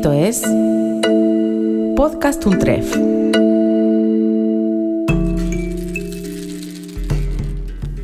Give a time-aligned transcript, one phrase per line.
[0.00, 0.42] Esto es
[1.94, 2.96] Podcast Untref.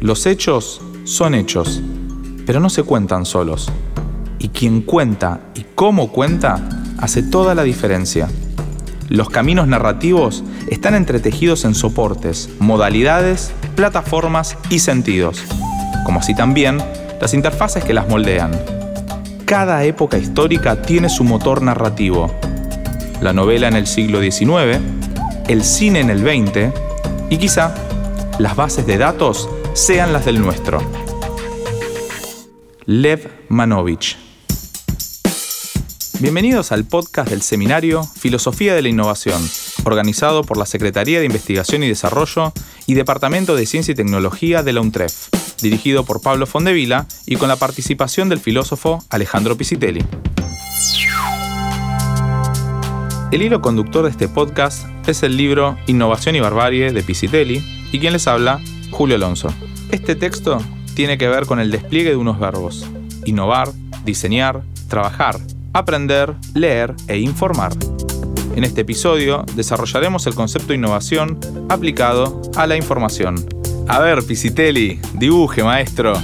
[0.02, 1.80] Los hechos son hechos,
[2.44, 3.72] pero no se cuentan solos.
[4.38, 6.60] Y quien cuenta y cómo cuenta
[6.98, 8.28] hace toda la diferencia.
[9.08, 15.42] Los caminos narrativos están entretejidos en soportes, modalidades, plataformas y sentidos,
[16.04, 16.76] como así también
[17.22, 18.75] las interfaces que las moldean.
[19.46, 22.34] Cada época histórica tiene su motor narrativo.
[23.20, 24.80] La novela en el siglo XIX,
[25.46, 26.74] el cine en el XX
[27.30, 27.72] y quizá
[28.40, 30.80] las bases de datos sean las del nuestro.
[32.86, 34.18] Lev Manovich.
[36.18, 39.40] Bienvenidos al podcast del seminario Filosofía de la Innovación,
[39.84, 42.52] organizado por la Secretaría de Investigación y Desarrollo
[42.86, 45.28] y Departamento de Ciencia y Tecnología de la UNTREF,
[45.60, 50.04] dirigido por Pablo Fondevila y con la participación del filósofo Alejandro Pisitelli.
[53.32, 57.98] El hilo conductor de este podcast es el libro Innovación y Barbarie de Pisitelli y
[57.98, 59.48] quien les habla, Julio Alonso.
[59.90, 60.58] Este texto
[60.94, 62.86] tiene que ver con el despliegue de unos verbos,
[63.24, 63.70] innovar,
[64.04, 65.38] diseñar, trabajar,
[65.72, 67.72] aprender, leer e informar.
[68.56, 71.38] En este episodio desarrollaremos el concepto de innovación
[71.68, 73.46] aplicado a la información.
[73.86, 76.14] A ver, Pisitelli, dibuje, maestro.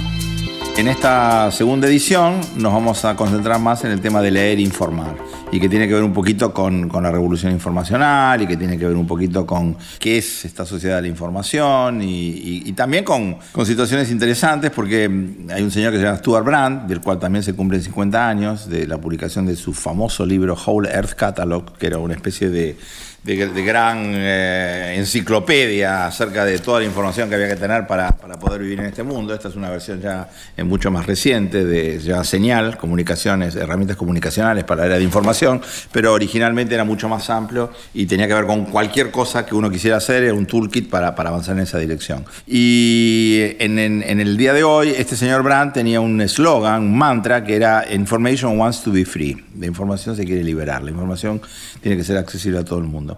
[0.75, 4.61] En esta segunda edición nos vamos a concentrar más en el tema de leer e
[4.63, 5.15] informar
[5.53, 8.87] y que tiene que ver un poquito con, la revolución informacional y que tiene que
[8.87, 13.63] ver un poquito con qué es esta sociedad de la información y, también con, con,
[13.63, 15.03] situaciones interesantes porque
[15.51, 18.67] hay un señor que se llama Stuart Brand, del cual también se cumplen 50 años
[18.67, 22.75] de la publicación de su famoso libro Whole Earth Catalog, que era una especie de
[23.23, 28.37] de, gran eh, enciclopedia acerca de toda la información que había que tener para, para,
[28.37, 29.33] poder vivir en este mundo.
[29.33, 34.81] Esta es una versión ya eh, mucho más reciente de señal, comunicaciones, herramientas comunicacionales para
[34.81, 38.65] la era de información, pero originalmente era mucho más amplio y tenía que ver con
[38.65, 42.25] cualquier cosa que uno quisiera hacer, era un toolkit para, para avanzar en esa dirección.
[42.45, 47.43] Y en, en, el día de hoy, este señor Brandt tenía un eslogan, un mantra
[47.43, 49.41] que era Information wants to be free.
[49.57, 51.41] La información se quiere liberar, la información
[51.81, 53.12] tiene que ser accesible a todo el mundo.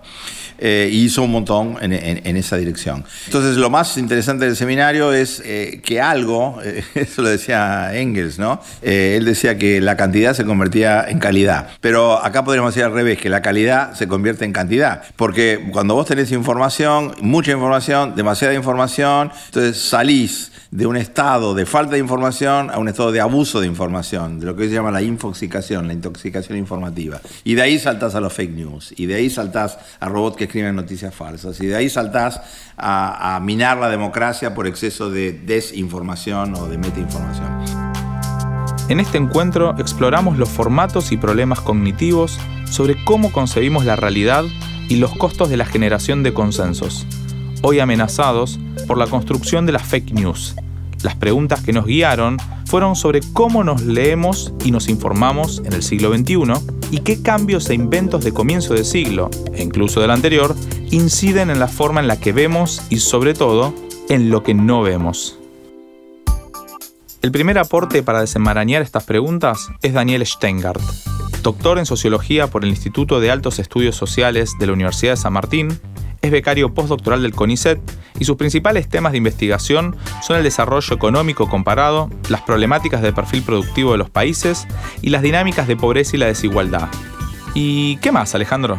[0.58, 3.04] Eh, y hizo un montón en, esa dirección.
[3.26, 8.40] Entonces, lo más interesante del seminario es eh, que algo, eh, eso lo decía Engels,
[8.40, 8.62] ¿no?
[8.82, 11.70] él decía que la cantidad se convertía en calidad.
[11.82, 15.04] Pero acá podríamos decir al revés, que la calidad se convierte en cantidad.
[15.18, 21.66] Porque cuando vos tenés información, mucha información, demasiada información, entonces salís de un estado de
[21.66, 24.92] falta de información a un estado de abuso de información, de lo que se llama
[24.92, 27.22] la infoxicación, la intoxicación informativa.
[27.46, 30.44] Y de ahí saltás a los fake news, y de ahí saltás a robots que
[30.44, 32.42] escriben noticias falsas, y de ahí saltás
[32.76, 37.48] a, a minar la democracia por exceso de desinformación o de metainformación.
[38.90, 42.38] En este encuentro exploramos los formatos y problemas cognitivos
[42.70, 44.44] sobre cómo concebimos la realidad
[44.90, 47.08] y los costos de la generación de consensos,
[47.62, 50.56] hoy amenazados por la construcción de las fake news,
[51.06, 55.84] las preguntas que nos guiaron fueron sobre cómo nos leemos y nos informamos en el
[55.84, 56.54] siglo XXI
[56.90, 60.56] y qué cambios e inventos de comienzo de siglo, e incluso del anterior,
[60.90, 63.74] inciden en la forma en la que vemos y sobre todo
[64.10, 65.38] en lo que no vemos.
[67.22, 70.82] El primer aporte para desenmarañar estas preguntas es Daniel Steingart,
[71.44, 75.34] doctor en sociología por el Instituto de Altos Estudios Sociales de la Universidad de San
[75.34, 75.80] Martín
[76.26, 77.80] es becario postdoctoral del CONICET
[78.20, 83.44] y sus principales temas de investigación son el desarrollo económico comparado, las problemáticas de perfil
[83.44, 84.68] productivo de los países
[85.02, 86.90] y las dinámicas de pobreza y la desigualdad.
[87.54, 88.78] ¿Y qué más, Alejandro?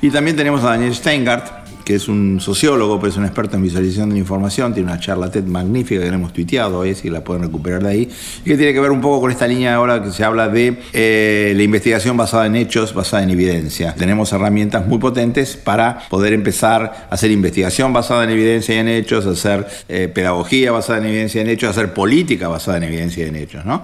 [0.00, 3.62] Y también tenemos a Daniel Steingart, que es un sociólogo, pero es un experto en
[3.62, 7.10] visualización de la información, tiene una charla TED magnífica que le hemos tuiteado hoy, si
[7.10, 8.10] la pueden recuperar de ahí,
[8.44, 10.78] y que tiene que ver un poco con esta línea ahora que se habla de
[10.92, 13.94] eh, la investigación basada en hechos, basada en evidencia.
[13.94, 18.88] Tenemos herramientas muy potentes para poder empezar a hacer investigación basada en evidencia y en
[18.88, 23.24] hechos, hacer eh, pedagogía basada en evidencia y en hechos, hacer política basada en evidencia
[23.24, 23.82] y en hechos, ¿no?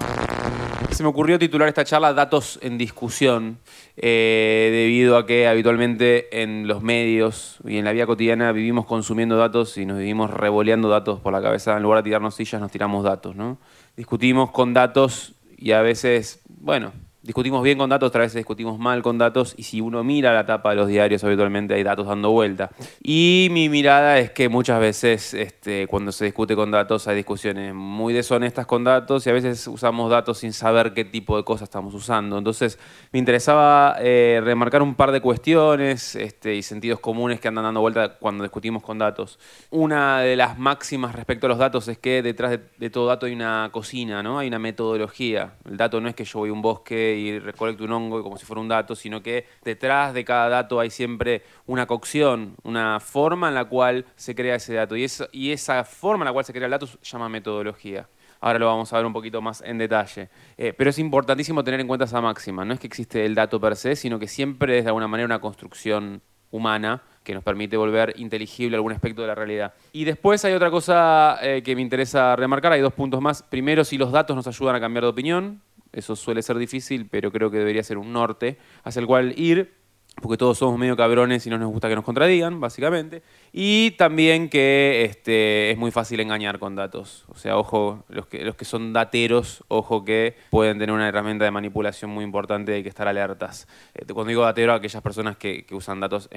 [0.91, 3.59] Se me ocurrió titular esta charla Datos en discusión,
[3.95, 9.37] eh, debido a que habitualmente en los medios y en la vida cotidiana vivimos consumiendo
[9.37, 11.77] datos y nos vivimos revoleando datos por la cabeza.
[11.77, 13.59] En lugar de tirarnos sillas, nos tiramos datos, ¿no?
[13.95, 19.01] Discutimos con datos y a veces, bueno, discutimos bien con datos, otra vez discutimos mal
[19.01, 22.31] con datos, y si uno mira la tapa de los diarios, habitualmente hay datos dando
[22.31, 22.69] vuelta.
[23.03, 27.73] Y mi mirada es que muchas veces este, cuando se discute con datos hay discusiones
[27.73, 31.63] muy deshonestas con datos y a veces usamos datos sin saber qué tipo de cosas
[31.63, 32.37] estamos usando.
[32.37, 32.79] Entonces
[33.11, 37.81] me interesaba eh, remarcar un par de cuestiones este, y sentidos comunes que andan dando
[37.81, 39.39] vuelta cuando discutimos con datos.
[39.71, 43.25] Una de las máximas respecto a los datos es que detrás de, de todo dato
[43.25, 44.39] hay una cocina, ¿no?
[44.39, 45.53] hay una metodología.
[45.65, 48.37] El dato no es que yo voy a un bosque y recolecto un hongo como
[48.37, 52.99] si fuera un dato, sino que detrás de cada dato hay siempre una cocción, una
[52.99, 54.95] forma en la cual se crea ese dato.
[54.95, 55.03] Y,
[55.51, 58.07] esa forma en la cual se crea el dato se llama metodología.
[58.41, 60.29] Ahora lo vamos a ver un poquito más en detalle.
[60.57, 62.63] Eh, pero es importantísimo tener en cuenta esa máxima.
[62.63, 65.25] No es que existe el dato per se, sino que siempre es de alguna manera
[65.25, 66.21] una construcción
[66.51, 69.73] humana que nos permite volver inteligible algún aspecto de la realidad.
[69.91, 73.43] Y después hay otra cosa eh, que me interesa remarcar, hay dos puntos más.
[73.43, 75.61] Primero, si los datos nos ayudan a cambiar de opinión,
[75.93, 79.79] eso suele ser difícil, pero creo que debería ser un norte hacia el cual ir
[80.21, 83.23] porque todos somos medio cabrones y no nos gusta que nos contradigan, básicamente.
[83.51, 87.25] Y también que este, es muy fácil engañar con datos.
[87.29, 91.45] O sea, ojo, los que, los que son dateros, ojo que pueden tener una herramienta
[91.45, 93.67] de manipulación muy importante y hay que estar alertas.
[93.95, 96.29] Eh, cuando digo datero, aquellas personas que, usan datos,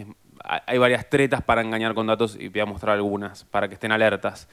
[0.45, 3.93] hay varias tretas para engañar con datos y voy a mostrar algunas para que estén
[3.93, 4.49] alertas.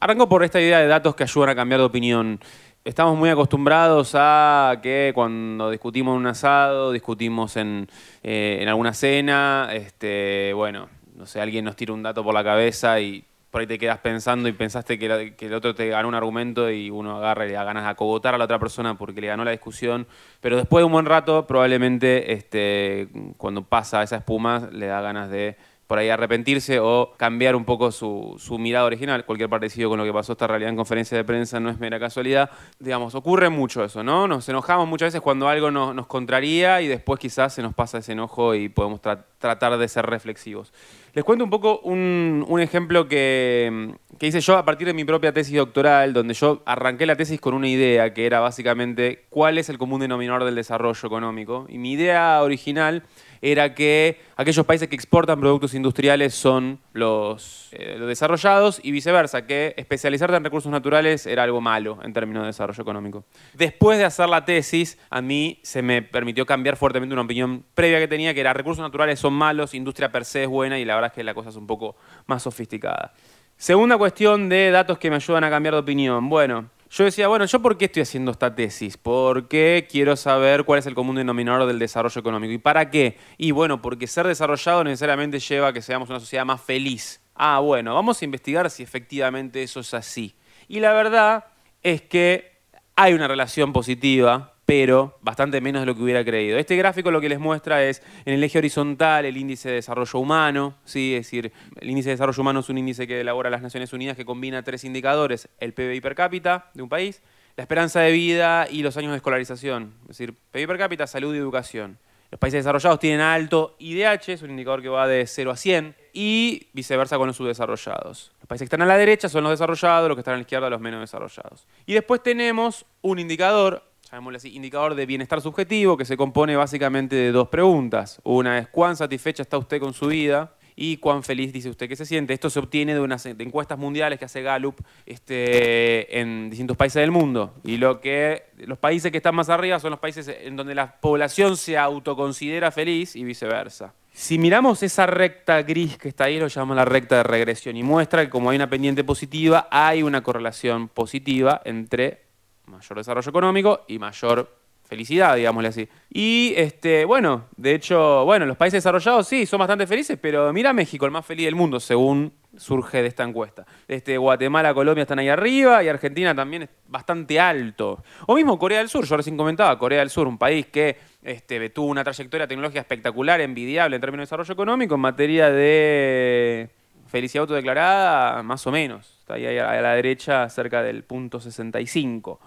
[0.00, 2.40] Arranco por esta idea de datos que ayudan a cambiar de opinión
[2.84, 7.88] estamos muy acostumbrados a que cuando discutimos en un asado, discutimos en,
[8.22, 12.42] eh, en alguna cena, este, bueno, no sé, alguien nos tira un dato por la
[12.42, 16.08] cabeza y por ahí te quedas pensando y pensaste que, que, el otro te ganó
[16.08, 18.96] un argumento y uno agarra y le da ganas de acogotar a la otra persona
[18.96, 20.06] porque le ganó la discusión.
[20.40, 25.28] Pero después de un buen rato, probablemente este, cuando pasa esa espuma, le da ganas
[25.30, 25.56] de
[25.92, 29.26] por ahí arrepentirse o cambiar un poco su, mirada original.
[29.26, 32.00] Cualquier parecido con lo que pasó esta realidad en conferencia de prensa no es mera
[32.00, 32.48] casualidad.
[32.78, 34.26] Digamos, ocurre mucho eso, ¿no?
[34.26, 38.12] Nos enojamos muchas veces cuando algo nos, contraría y después quizás se nos pasa ese
[38.12, 40.72] enojo y podemos tratar de ser reflexivos.
[41.12, 45.34] Les cuento un poco un, ejemplo que, que, hice yo a partir de mi propia
[45.34, 49.68] tesis doctoral, donde yo arranqué la tesis con una idea que era básicamente cuál es
[49.68, 51.66] el común denominador del desarrollo económico.
[51.68, 53.02] Y mi idea original
[53.42, 57.70] era que aquellos países que exportan productos industriales son eh, los,
[58.06, 62.80] desarrollados y viceversa, que especializarte en recursos naturales era algo malo en términos de desarrollo
[62.80, 63.24] económico.
[63.52, 67.98] Después de hacer la tesis, a mí se me permitió cambiar fuertemente una opinión previa
[67.98, 70.94] que tenía, que era recursos naturales son malos, industria per se es buena y la
[70.94, 71.96] verdad es que la cosa es un poco
[72.26, 73.12] más sofisticada.
[73.56, 76.28] Segunda cuestión de datos que me ayudan a cambiar de opinión.
[76.28, 78.98] Bueno, yo decía, bueno, ¿yo por qué estoy haciendo esta tesis?
[78.98, 82.52] Porque quiero saber cuál es el común denominador del desarrollo económico.
[82.52, 83.16] ¿Y para qué?
[83.38, 87.22] Y bueno, porque ser desarrollado necesariamente lleva a que seamos una sociedad más feliz.
[87.34, 90.34] Ah, bueno, vamos a investigar si efectivamente eso es así.
[90.68, 91.46] Y la verdad
[91.82, 92.60] es que
[92.94, 96.56] hay una relación positiva pero bastante menos de lo que hubiera creído.
[96.56, 100.18] Este gráfico lo que les muestra es en el eje horizontal el índice de desarrollo
[100.18, 101.14] humano, ¿sí?
[101.14, 104.16] es decir, el índice de desarrollo humano es un índice que elabora las Naciones Unidas
[104.16, 107.20] que combina tres indicadores, el PBI per cápita de un país,
[107.54, 111.34] la esperanza de vida y los años de escolarización, es decir, PBI per cápita, salud
[111.34, 111.98] y educación.
[112.30, 115.94] Los países desarrollados tienen alto IDH, es un indicador que va de 0 a 100,
[116.14, 118.32] y viceversa con los subdesarrollados.
[118.40, 120.40] Los países que están a la derecha son los desarrollados, los que están a la
[120.40, 121.66] izquierda los menos desarrollados.
[121.84, 127.16] Y después tenemos un indicador llamémosle así, indicador de bienestar subjetivo, que se compone básicamente
[127.16, 128.20] de dos preguntas.
[128.24, 131.96] Una es cuán satisfecha está usted con su vida y cuán feliz dice usted que
[131.96, 132.34] se siente.
[132.34, 137.10] Esto se obtiene de unas encuestas mundiales que hace Gallup este, en distintos países del
[137.10, 137.54] mundo.
[137.64, 141.00] Y lo que los países que están más arriba son los países en donde la
[141.00, 143.94] población se autoconsidera feliz y viceversa.
[144.12, 147.82] Si miramos esa recta gris que está ahí, lo llamamos la recta de regresión y
[147.82, 152.31] muestra que como hay una pendiente positiva, hay una correlación positiva entre
[152.72, 155.88] mayor desarrollo económico y mayor felicidad, digámosle así.
[156.10, 160.72] Y este, bueno, de hecho, bueno, los países desarrollados sí, son bastante felices, pero mira
[160.72, 163.64] México, el más feliz del mundo, según surge de esta encuesta.
[163.88, 168.02] Este, Guatemala, Colombia están ahí arriba y Argentina también es bastante alto.
[168.26, 171.70] O mismo Corea del Sur, yo recién comentaba, Corea del Sur, un país que este,
[171.70, 176.68] tuvo una trayectoria tecnológica espectacular, envidiable en términos de desarrollo económico, en materia de
[177.06, 179.18] felicidad autodeclarada, más o menos.
[179.20, 182.40] Está ahí a la derecha, cerca del punto 65.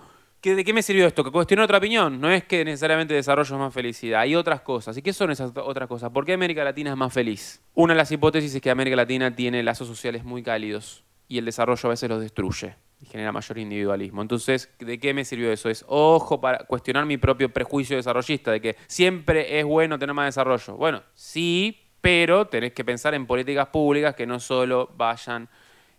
[0.53, 1.23] ¿De qué me sirvió esto?
[1.23, 2.21] Que cuestionó otra opinión.
[2.21, 4.21] No es que necesariamente desarrollo es más felicidad.
[4.21, 4.95] Hay otras cosas.
[4.97, 6.11] ¿Y qué son esas otras cosas?
[6.11, 7.61] ¿Por qué América Latina es más feliz?
[7.73, 11.45] Una de las hipótesis es que América Latina tiene lazos sociales muy cálidos y el
[11.45, 14.21] desarrollo a veces los destruye y genera mayor individualismo.
[14.21, 15.69] Entonces, ¿de qué me sirvió eso?
[15.69, 20.27] Es, ojo, para cuestionar mi propio prejuicio desarrollista, de que siempre es bueno tener más
[20.27, 20.75] desarrollo.
[20.75, 25.49] Bueno, sí, pero tenés que pensar en políticas públicas que no solo vayan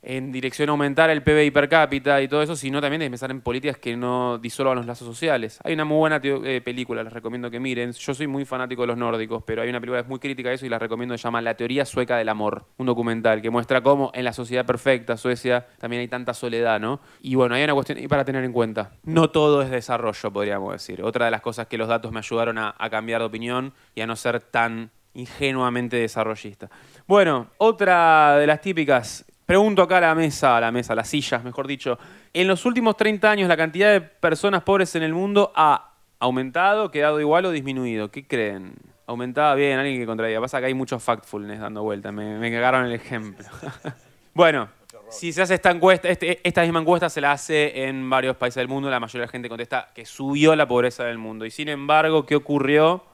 [0.06, 3.32] en dirección a aumentar el PBI per cápita y todo eso, sino también de pensar
[3.32, 5.58] en políticas que no disuelvan los lazos sociales.
[5.64, 7.90] Hay una muy buena eh, película, les recomiendo que miren.
[7.90, 10.50] Yo soy muy fanático de los nórdicos, pero hay una película que es muy crítica
[10.50, 13.50] a eso y la recomiendo, se llama La teoría sueca del amor, un documental que
[13.50, 17.00] muestra cómo en la sociedad perfecta, Suecia, también hay tanta soledad, ¿no?
[17.20, 18.92] Y bueno, hay una cuestión y para tener en cuenta.
[19.02, 21.02] No todo es desarrollo, podríamos decir.
[21.02, 24.02] Otra de las cosas que los datos me ayudaron a, a cambiar de opinión y
[24.02, 26.70] a no ser tan ingenuamente desarrollista.
[27.08, 31.08] Bueno, otra de las típicas Pregunto acá a la mesa, a la mesa, a las
[31.08, 31.98] sillas, mejor dicho.
[32.32, 36.90] En los últimos 30 años, la cantidad de personas pobres en el mundo ha ¿Aumentado,
[36.90, 38.10] quedado igual o disminuido?
[38.10, 38.74] ¿Qué creen?
[39.06, 40.40] Aumentaba bien, alguien que contradiga.
[40.40, 43.44] Pasa que hay mucho factfulness dando vuelta, me, me cagaron el ejemplo.
[44.34, 44.68] bueno,
[45.10, 48.56] si se hace esta encuesta, este- esta misma encuesta se la hace en varios países
[48.56, 51.44] del mundo, la mayoría de la gente contesta que subió la pobreza del mundo.
[51.44, 53.04] Y sin embargo, ¿qué ocurrió?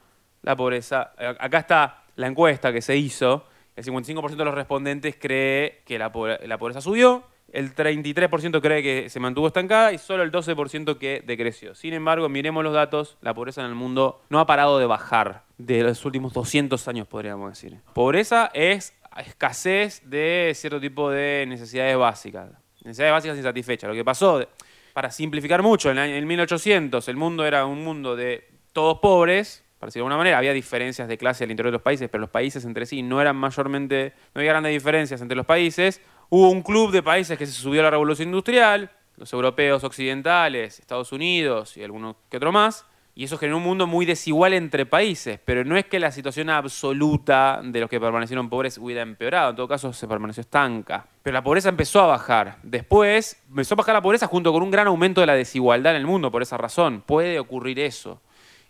[0.43, 1.13] La pobreza.
[1.41, 3.47] Acá está la encuesta que se hizo.
[3.77, 6.13] El 55% de los respondentes cree que la,
[6.45, 11.23] la pobreza subió, el 33% cree que se mantuvo estancada y solo el 12% que
[11.27, 11.75] decreció.
[11.75, 15.45] Sin embargo, miremos los datos, la pobreza en el mundo no ha parado de bajar
[15.59, 17.79] de los últimos 200 años, podríamos decir.
[17.95, 22.51] Pobreza es escasez de cierto tipo de necesidades básicas,
[22.85, 23.89] necesidades básicas insatisfechas.
[23.89, 24.47] Lo que pasó,
[24.95, 28.99] para simplificar mucho, en el año- en 1800 el mundo era un mundo de todos
[29.01, 32.31] pobres, de alguna manera, había diferencias de clase al interior de los países, pero los
[32.31, 36.01] países entre sí no eran mayormente, no había grandes diferencias entre los países.
[36.29, 40.79] Hubo un club de países que se subió a la revolución industrial, los europeos occidentales,
[40.79, 44.87] Estados Unidos y algunos que otro más, y eso generó un mundo muy desigual entre
[44.87, 49.51] países, pero no es que la situación absoluta de los que permanecieron pobres hubiera empeorado,
[49.51, 51.07] en todo caso se permaneció estanca.
[51.23, 52.57] Pero la pobreza empezó a bajar.
[52.63, 56.01] Después empezó a bajar la pobreza junto con un gran aumento de la desigualdad en
[56.01, 57.03] el mundo, por esa razón.
[57.05, 58.23] Puede ocurrir eso.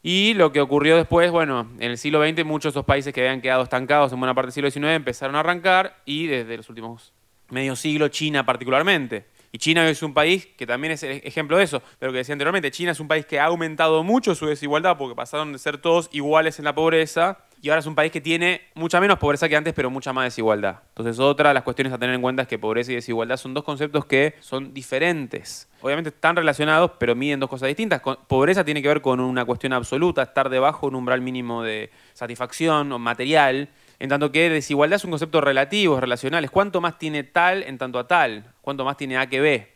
[0.03, 3.21] Y lo que ocurrió después, bueno, en el siglo XX muchos de esos países que
[3.21, 6.69] habían quedado estancados en buena parte del siglo XIX empezaron a arrancar y desde los
[6.69, 7.13] últimos
[7.51, 9.27] medio siglo, China particularmente.
[9.55, 12.33] Y China es un país que también es el ejemplo de eso, pero que decía
[12.33, 15.77] anteriormente, China es un país que ha aumentado mucho su desigualdad porque pasaron de ser
[15.77, 19.49] todos iguales en la pobreza y ahora es un país que tiene mucha menos pobreza
[19.51, 20.81] que antes, pero mucha más desigualdad.
[20.89, 23.53] Entonces otra de las cuestiones a tener en cuenta es que pobreza y desigualdad son
[23.53, 25.69] dos conceptos que son diferentes.
[25.83, 28.01] Obviamente están relacionados, pero miden dos cosas distintas.
[28.27, 31.91] Pobreza tiene que ver con una cuestión absoluta, estar debajo de un umbral mínimo de
[32.15, 33.69] satisfacción o material,
[34.03, 36.43] en tanto que desigualdad es un concepto relativo, es relacional.
[36.43, 39.69] Es cuánto más tiene tal en tanto a tal, cuánto más tiene A que B.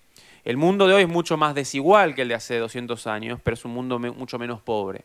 [0.42, 3.54] El mundo de hoy es mucho más desigual que el de hace 200 años, pero
[3.54, 5.04] es un mundo mucho menos pobre.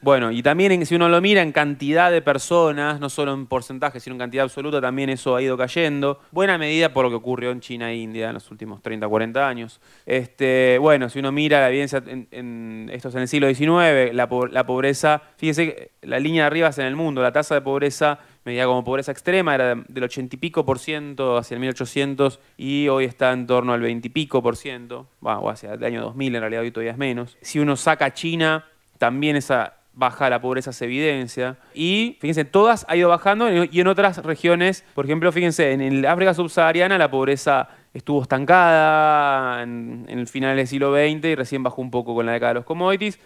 [0.00, 3.98] Bueno, y también si uno lo mira en cantidad de personas, no solo en porcentaje,
[4.00, 6.20] sino en cantidad absoluta, también eso ha ido cayendo.
[6.30, 9.48] Buena medida por lo que ocurrió en China e India en los últimos 30, 40
[9.48, 9.80] años.
[10.06, 14.28] Este, bueno, si uno mira la evidencia, en, esto es en el siglo XIX, la,
[14.52, 18.20] la pobreza, fíjese, la línea de arriba es en el mundo, la tasa de pobreza
[18.48, 22.40] medida como pobreza extrema, era de- del 80 y pico por ciento hacia el 1800
[22.56, 25.84] y hoy está en torno al 20 y pico por ciento, bueno, o hacia el
[25.84, 27.36] año 2000, en realidad hoy todavía es menos.
[27.40, 28.64] Si uno saca China,
[28.98, 31.56] también esa baja la pobreza se evidencia.
[31.74, 36.06] Y fíjense, todas ha ido bajando y en otras regiones, por ejemplo, fíjense, en el
[36.06, 41.62] África subsahariana la pobreza estuvo estancada en, en el final del siglo XX y recién
[41.62, 43.18] bajó un poco con la década de los commodities.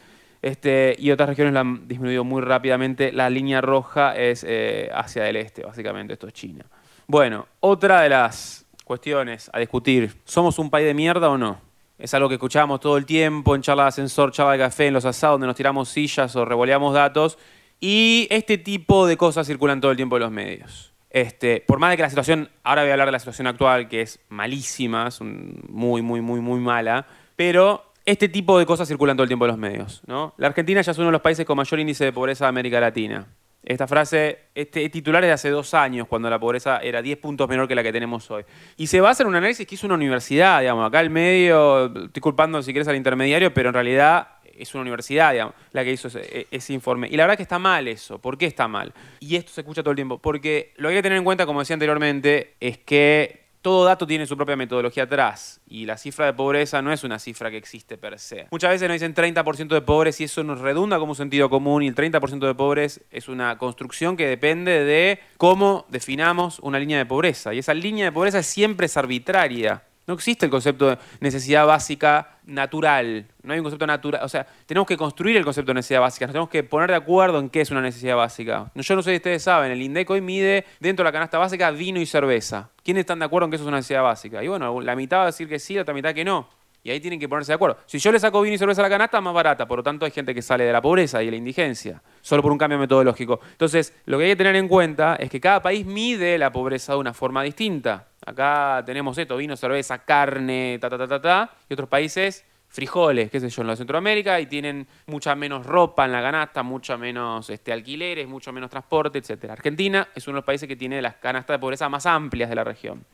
[0.43, 3.13] Este, y otras regiones la han disminuido muy rápidamente.
[3.13, 6.67] La línea roja es eh, hacia el este, básicamente, esto es China.
[7.07, 11.61] Bueno, otra de las cuestiones a discutir, ¿somos un país de mierda o no?
[11.97, 14.95] Es algo que escuchamos todo el tiempo en charla de ascensor, charla de café, en
[14.95, 17.39] los asados, donde nos tiramos sillas o revoleamos datos.
[17.79, 20.93] Y este tipo de cosas circulan todo el tiempo en los medios.
[21.11, 23.89] Este, por más de que la situación, ahora voy a hablar de la situación actual,
[23.89, 27.07] que es malísima, es muy, muy, muy, muy mala,
[27.37, 30.03] pero este tipo de cosas circulan todo el tiempo en los medios.
[30.07, 30.35] ¿no?
[30.37, 32.81] La Argentina ya es uno de los países con mayor índice de pobreza de América
[32.81, 33.27] Latina.
[33.65, 37.49] Esta frase, este titular es de hace dos años, cuando la pobreza era 10 puntos
[37.49, 38.45] menor que la que tenemos hoy.
[38.77, 40.89] Y se basa en un análisis que hizo una universidad, digamos.
[40.89, 44.29] Acá el medio, estoy culpando si quieres al intermediario, pero en realidad
[44.59, 47.07] es una universidad, digamos, la que hizo ese, ese informe.
[47.09, 48.19] Y la verdad que está mal eso.
[48.19, 48.93] ¿Por qué está mal?
[49.21, 50.19] Y esto se escucha todo el tiempo.
[50.19, 54.07] Porque lo que hay que tener en cuenta, como decía anteriormente, es que todo dato
[54.07, 57.57] tiene su propia metodología atrás y la cifra de pobreza no es una cifra que
[57.57, 58.49] existe per se.
[58.51, 61.85] Muchas veces nos dicen 30% de pobres y eso nos redunda como un sentido común
[61.85, 66.99] y el 30% de pobres es una construcción que depende de cómo definamos una línea
[66.99, 69.85] de pobreza y esa línea de pobreza siempre es arbitraria.
[70.13, 73.25] No existe el concepto de necesidad básica natural.
[73.43, 74.21] No hay un concepto natural.
[74.23, 76.27] O sea, tenemos que construir el concepto de necesidad básica.
[76.27, 78.71] Nos tenemos que poner de acuerdo en qué es una necesidad básica.
[78.75, 81.71] Yo no sé si ustedes saben, el INDEC hoy mide dentro de la canasta básica
[81.71, 82.69] vino y cerveza.
[82.85, 84.45] ¿Quiénes están de acuerdo en que eso es una necesidad básica?
[84.45, 86.47] Y bueno, la mitad va a decir que sí, la otra mitad que no.
[86.85, 87.79] Y ahí tienen que ponerse de acuerdo.
[87.87, 89.67] Si yo le saco vino y cerveza a la canasta, más barata.
[89.69, 92.03] Por lo tanto, hay gente que sale de la pobreza y de la indigencia.
[92.21, 93.41] Solo por un cambio metodológico.
[93.53, 96.95] Entonces, lo que hay que tener en cuenta es que cada país mide la pobreza
[96.95, 98.09] de una forma distinta.
[98.27, 101.51] Acá tenemos esto, vino, cerveza, carne, ta, ta, ta, ta, ta.
[101.69, 104.41] Y otros países, frijoles, qué sé yo, en la Centroamérica.
[104.41, 109.19] Y tienen mucha menos ropa en la canasta, mucha menos este, alquileres, mucho menos transporte,
[109.19, 109.51] etc.
[109.51, 112.57] Argentina es uno de los países que tiene las canastas de pobreza más amplias de
[112.57, 113.05] la región.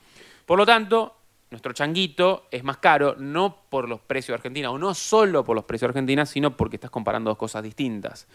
[0.47, 1.18] Por lo tanto,
[1.51, 5.57] nuestro changuito es más caro no por los precios de Argentina, o no solo por
[5.57, 8.27] los precios de Argentina, sino porque estás comparando dos cosas distintas.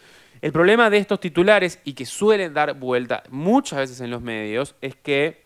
[0.42, 4.74] El problema de estos titulares, y que suelen dar vuelta muchas veces en los medios,
[4.80, 5.44] es que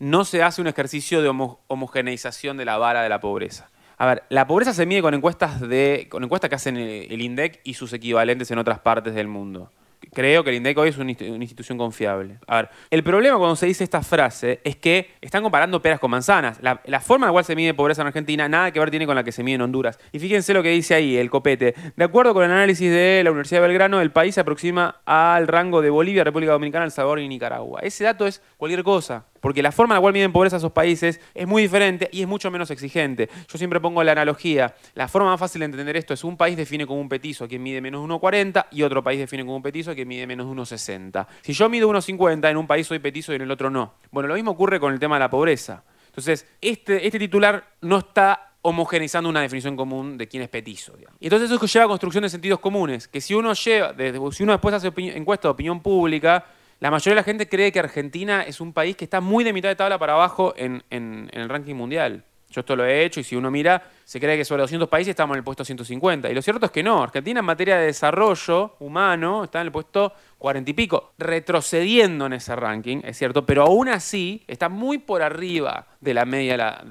[0.00, 3.70] no se hace un ejercicio de homo- homogeneización de la vara de la pobreza.
[3.96, 7.60] A ver, la pobreza se mide con encuestas, de, con encuestas que hacen el INDEC
[7.62, 9.70] y sus equivalentes en otras partes del mundo.
[10.12, 12.38] Creo que el INDEC hoy es una inst- una institución confiable.
[12.46, 16.10] A ver, el problema cuando se dice esta frase es que están comparando peras con
[16.10, 16.58] manzanas.
[16.60, 19.06] La, la forma en la cual se mide pobreza en Argentina nada que ver tiene
[19.06, 19.98] con la que se mide en Honduras.
[20.12, 21.74] Y fíjense lo que dice ahí el copete.
[21.96, 25.46] De acuerdo con el análisis de la Universidad de Belgrano, el país se aproxima al
[25.48, 27.80] rango de Bolivia, República Dominicana, El Salvador y Nicaragua.
[27.82, 29.26] Ese dato es cualquier cosa.
[29.44, 32.26] Porque la forma en la cual miden pobreza esos países es muy diferente y es
[32.26, 33.28] mucho menos exigente.
[33.46, 34.74] Yo siempre pongo la analogía.
[34.94, 37.62] La forma más fácil de entender esto es un país define como un petizo quien
[37.62, 40.46] mide menos de 1,40 y otro país define como un petizo a quien mide menos
[40.46, 41.26] de 1,60.
[41.42, 43.92] Si yo mido 1,50, en un país soy petizo y en el otro no.
[44.10, 45.84] Bueno, lo mismo ocurre con el tema de la pobreza.
[46.06, 50.94] Entonces, este, este titular no está homogeneizando una definición común de quién es petizo.
[51.20, 53.94] Y entonces eso lleva a construcción de sentidos comunes, que si uno lleva,
[54.32, 56.46] si uno después hace encuesta de opinión pública,
[56.84, 59.54] la mayoría de la gente cree que Argentina es un país que está muy de
[59.54, 62.22] mitad de tabla para abajo en, el ranking mundial.
[62.50, 65.12] Yo esto lo he hecho y si uno mira, se cree que sobre 200 países
[65.12, 66.28] estamos en el puesto 150.
[66.30, 67.02] Y lo cierto es que no.
[67.02, 72.34] Argentina en materia de desarrollo humano está en el puesto 40 y pico, retrocediendo en
[72.34, 76.84] ese ranking, es cierto, pero aún así está muy por arriba de la media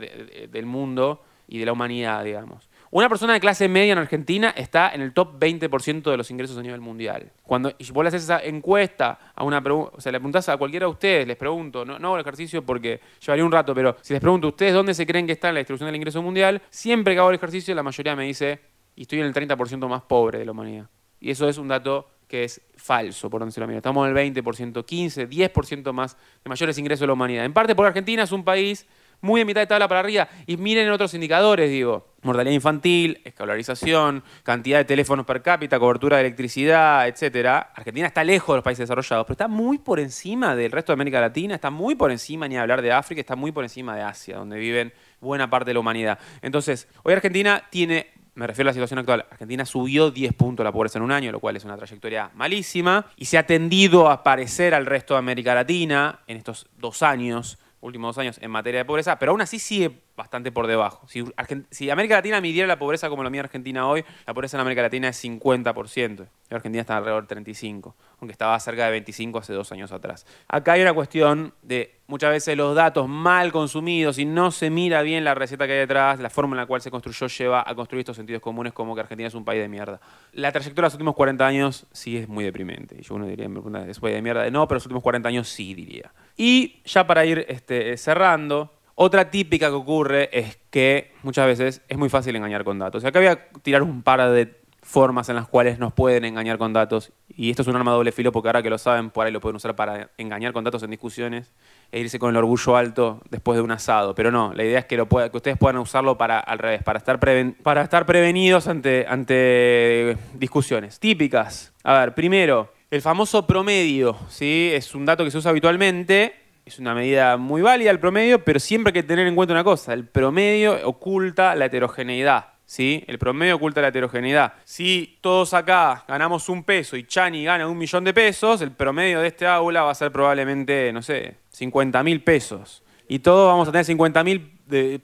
[0.49, 2.67] del mundo y de la humanidad, digamos.
[2.95, 6.55] Una persona de clase media en Argentina está en el top 20% de los ingresos
[6.59, 7.31] a nivel mundial.
[7.41, 10.85] Cuando vos le haces esa encuesta a una pregunta, o sea, le preguntás a cualquiera
[10.85, 14.13] de ustedes, les pregunto, no, no hago el ejercicio porque llevaría un rato, pero si
[14.13, 16.61] les pregunto a ustedes dónde se creen que está en la distribución del ingreso mundial,
[16.69, 18.59] siempre que hago el ejercicio la mayoría me dice,
[18.95, 20.87] estoy en el 30% más pobre de la humanidad.
[21.19, 23.77] Y eso es un dato que es falso, por donde se lo mira.
[23.77, 27.43] Estamos en el 20%, 15, 10% más de mayores ingresos de la humanidad.
[27.43, 28.85] En parte porque Argentina es un país
[29.19, 30.29] muy de mitad de tabla para arriba.
[30.45, 32.12] Y miren otros indicadores, digo.
[32.23, 37.71] Mortalidad infantil, escolarización, cantidad de teléfonos per cápita, cobertura de electricidad, etcétera.
[37.75, 40.95] Argentina está lejos de los países desarrollados, pero está muy por encima del resto de
[40.95, 44.03] América Latina, está muy por encima, ni hablar de África, está muy por encima de
[44.03, 46.19] Asia, donde viven buena parte de la humanidad.
[46.41, 49.25] Entonces, hoy Argentina tiene me refiero a la situación actual.
[49.29, 53.05] Argentina subió 10 puntos la pobreza en un año, lo cual es una trayectoria malísima,
[53.15, 57.59] y se ha tendido a parecer al resto de América Latina en estos dos años,
[57.81, 61.07] últimos dos años, en materia de pobreza, pero aún así sigue bastante por debajo.
[61.07, 64.83] Si, América Latina midiera la pobreza como lo mide Argentina hoy, la pobreza en América
[64.83, 66.27] Latina es 50%.
[66.49, 70.25] Y Argentina está alrededor de 35%, aunque estaba cerca de 25% hace dos años atrás.
[70.47, 75.01] Acá hay una cuestión de muchas veces los datos mal consumidos y no se mira
[75.01, 77.73] bien la receta que hay detrás, la forma en la cual se construyó lleva a
[77.73, 79.99] construir estos sentidos comunes como que Argentina es un país de mierda.
[80.33, 83.01] La trayectoria de los últimos 40 años sí es muy deprimente.
[83.01, 84.47] Yo uno diría, me pregunta, ¿es país de mierda?
[84.51, 86.11] No, pero los últimos 40 años sí diría.
[86.37, 91.97] Y ya para ir este, cerrando, otra típica que ocurre es que muchas veces es
[91.97, 93.03] muy fácil engañar con datos.
[93.03, 96.57] Y acá voy a tirar un par de formas en las cuales nos pueden engañar
[96.57, 97.13] con datos.
[97.35, 99.39] Y esto es un arma doble filo porque ahora que lo saben, por ahí lo
[99.39, 101.53] pueden usar para engañar con datos en discusiones
[101.91, 104.13] e irse con el orgullo alto después de un asado.
[104.13, 106.97] Pero no, la idea es que, lo que ustedes puedan usarlo para al revés, para
[106.99, 111.73] estar, preven- para estar prevenidos ante, ante discusiones típicas.
[111.83, 114.69] A ver, primero, el famoso promedio, ¿sí?
[114.73, 116.42] Es un dato que se usa habitualmente.
[116.65, 119.63] Es una medida muy válida el promedio, pero siempre hay que tener en cuenta una
[119.63, 122.45] cosa, el promedio oculta la heterogeneidad.
[122.65, 123.03] ¿Sí?
[123.07, 124.53] El promedio oculta la heterogeneidad.
[124.63, 129.19] Si todos acá ganamos un peso y Chani gana un millón de pesos, el promedio
[129.19, 132.81] de este aula va a ser probablemente, no sé, 50 mil pesos.
[133.07, 134.39] Y todos vamos a tener 50 mil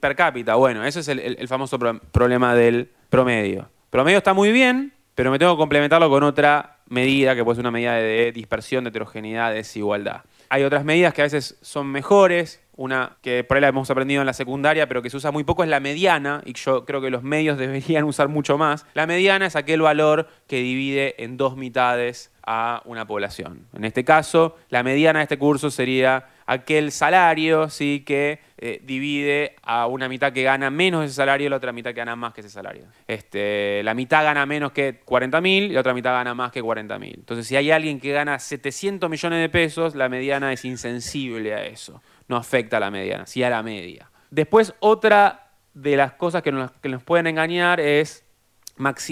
[0.00, 0.54] per cápita.
[0.56, 3.68] Bueno, ese es el, famoso pro- problema del promedio.
[3.90, 7.62] Promedio está muy bien, pero me tengo que complementarlo con otra medida, que puede ser
[7.62, 10.22] una medida de dispersión, de heterogeneidad, de desigualdad.
[10.52, 14.20] Hay otras medidas que a veces son mejores, una que por ahí la hemos aprendido
[14.20, 17.00] en la secundaria, pero que se usa muy poco, es la mediana, y yo creo
[17.00, 18.84] que los medios deberían usar mucho más.
[18.94, 23.68] La mediana es aquel valor que divide en dos mitades a una población.
[23.74, 28.02] En este caso, la mediana de este curso sería aquel salario ¿sí?
[28.04, 31.90] que eh, divide a una mitad que gana menos ese salario y la otra mitad
[31.90, 32.86] que gana más que ese salario.
[33.06, 36.60] Este, la mitad gana menos que 40 mil y la otra mitad gana más que
[36.60, 37.14] 40 mil.
[37.18, 41.64] Entonces, si hay alguien que gana 700 millones de pesos, la mediana es insensible a
[41.64, 42.02] eso.
[42.26, 44.10] No afecta a la mediana, sí a la media.
[44.32, 48.24] Después, otra de las cosas que nos pueden engañar es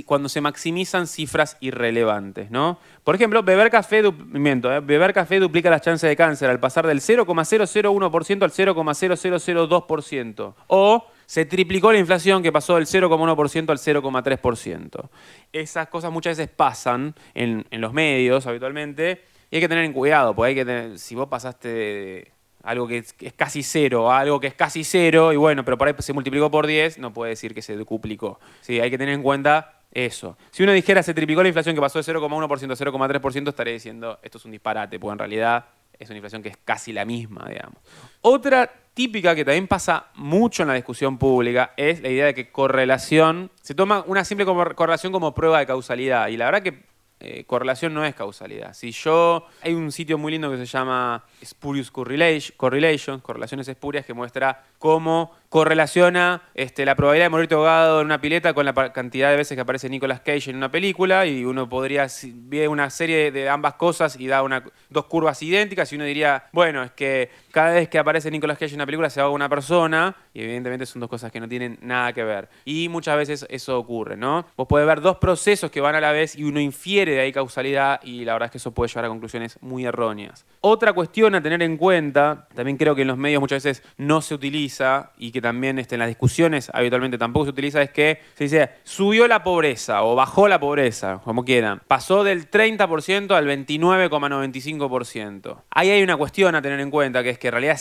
[0.04, 2.78] cuando se maximizan cifras irrelevantes, ¿no?
[3.04, 4.80] Por ejemplo, beber café, miento, ¿eh?
[4.80, 10.54] beber café duplica las chances de cáncer al pasar del 0,001% al 0,0002%.
[10.68, 15.08] O se triplicó la inflación que pasó del 0,1% al 0,3%.
[15.52, 19.92] Esas cosas muchas veces pasan en, en los medios habitualmente y hay que tener en
[19.92, 24.48] cuidado, porque hay que tener, si vos pasaste algo que es, casi cero algo que
[24.48, 27.54] es casi cero, y bueno, pero por ahí se multiplicó por 10, no puede decir
[27.54, 28.40] que se duplicó.
[28.60, 30.36] Sí, hay que tener en cuenta eso.
[30.50, 34.18] Si uno dijera se triplicó la inflación que pasó de 0,1% a 0,3%, estaría diciendo
[34.22, 35.66] esto es un disparate, porque en realidad
[35.98, 37.78] es una inflación que es casi la misma, digamos.
[38.20, 42.50] Otra típica que también pasa mucho en la discusión pública es la idea de que
[42.50, 46.28] correlación, se toma una simple correlación como prueba de causalidad.
[46.28, 46.84] Y la verdad que
[47.20, 48.74] eh, correlación no es causalidad.
[48.74, 49.46] Si yo.
[49.62, 55.32] Hay un sitio muy lindo que se llama Spurious Correlation, correlaciones espurias, que muestra cómo
[55.48, 59.54] correlaciona este, la probabilidad de morirte ahogado en una pileta con la cantidad de veces
[59.54, 63.74] que aparece Nicolas Cage en una película y uno podría ver una serie de ambas
[63.74, 64.42] cosas y da
[64.90, 68.72] dos curvas idénticas y uno diría, bueno, es que cada vez que aparece Nicolas Cage
[68.72, 71.78] en una película se ahoga una persona y evidentemente son dos cosas que no tienen
[71.80, 72.48] nada que ver.
[72.64, 74.46] Y muchas veces eso ocurre, ¿no?
[74.56, 77.32] Vos podés ver dos procesos que van a la vez y uno infiere de ahí
[77.32, 80.44] causalidad y la verdad es que eso puede llevar a conclusiones muy erróneas.
[80.60, 84.20] Otra cuestión a tener en cuenta, también creo que en los medios muchas veces no
[84.20, 87.90] se utiliza y que que también este, en las discusiones habitualmente tampoco se utiliza, es
[87.90, 91.80] que se dice subió la pobreza o bajó la pobreza, como quieran.
[91.86, 95.62] Pasó del 30% al 29,95%.
[95.70, 97.78] Ahí hay una cuestión a tener en cuenta, que es que en realidad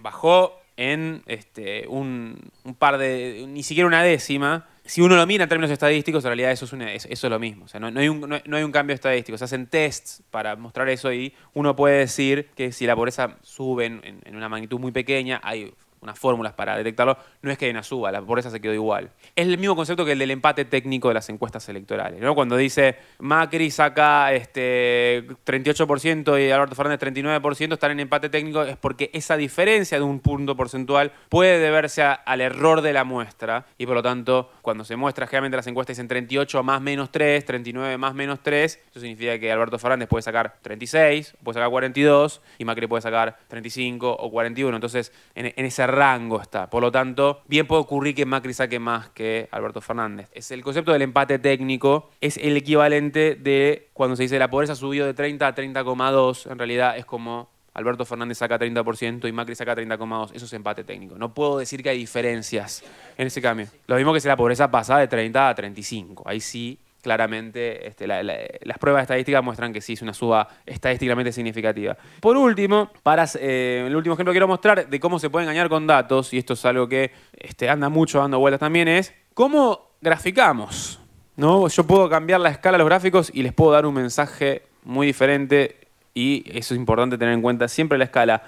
[0.00, 5.48] bajó en este, un, par de, ni siquiera una décima, si uno lo mira en
[5.48, 7.66] términos estadísticos, en realidad eso es, eso es lo mismo.
[7.66, 9.38] O sea, no, hay un, no, hay un, cambio estadístico.
[9.38, 13.86] Se hacen tests para mostrar eso y uno puede decir que si la pobreza sube
[13.86, 15.72] en una magnitud muy pequeña, hay
[16.04, 19.10] unas fórmulas para detectarlo, no es que hay una suba, la pobreza se quedó igual.
[19.34, 22.20] Es el mismo concepto que el del empate técnico de las encuestas electorales.
[22.20, 22.34] ¿no?
[22.34, 28.76] Cuando dice Macri saca este 38% y Alberto Fernández 39%, estar en empate técnico es
[28.76, 33.86] porque esa diferencia de un punto porcentual puede deberse al error de la muestra y
[33.86, 37.98] por lo tanto, cuando se muestra generalmente las encuestas dicen 38 más menos 3, 39
[37.98, 42.64] más menos 3, eso significa que Alberto Fernández puede sacar 36, puede sacar 42 y
[42.64, 44.76] Macri puede sacar 35 o 41.
[44.76, 46.68] Entonces, en, en ese rango está.
[46.68, 50.28] Por lo tanto, bien puede ocurrir que Macri saque más que Alberto Fernández.
[50.32, 54.74] Es el concepto del empate técnico es el equivalente de cuando se dice la pobreza
[54.74, 59.54] subió de 30 a 30,2, en realidad es como Alberto Fernández saca 30% y Macri
[59.56, 60.30] saca 30,2.
[60.32, 61.18] Eso es empate técnico.
[61.18, 62.84] No puedo decir que hay diferencias
[63.18, 63.66] en ese cambio.
[63.88, 66.22] Lo mismo que si la pobreza pasa de 30 a 35.
[66.26, 71.96] Ahí sí claramente este, las pruebas estadísticas muestran que sí es una suba estadísticamente significativa.
[72.18, 72.90] Por último,
[73.38, 76.38] eh, el último ejemplo que quiero mostrar de cómo se puede engañar con datos, y
[76.38, 80.98] esto es algo que este, anda mucho dando vueltas también, es cómo graficamos.
[81.36, 81.68] ¿no?
[81.68, 85.06] Yo puedo cambiar la escala de los gráficos y les puedo dar un mensaje muy
[85.06, 85.76] diferente
[86.14, 88.42] y eso es importante tener en cuenta siempre la escala.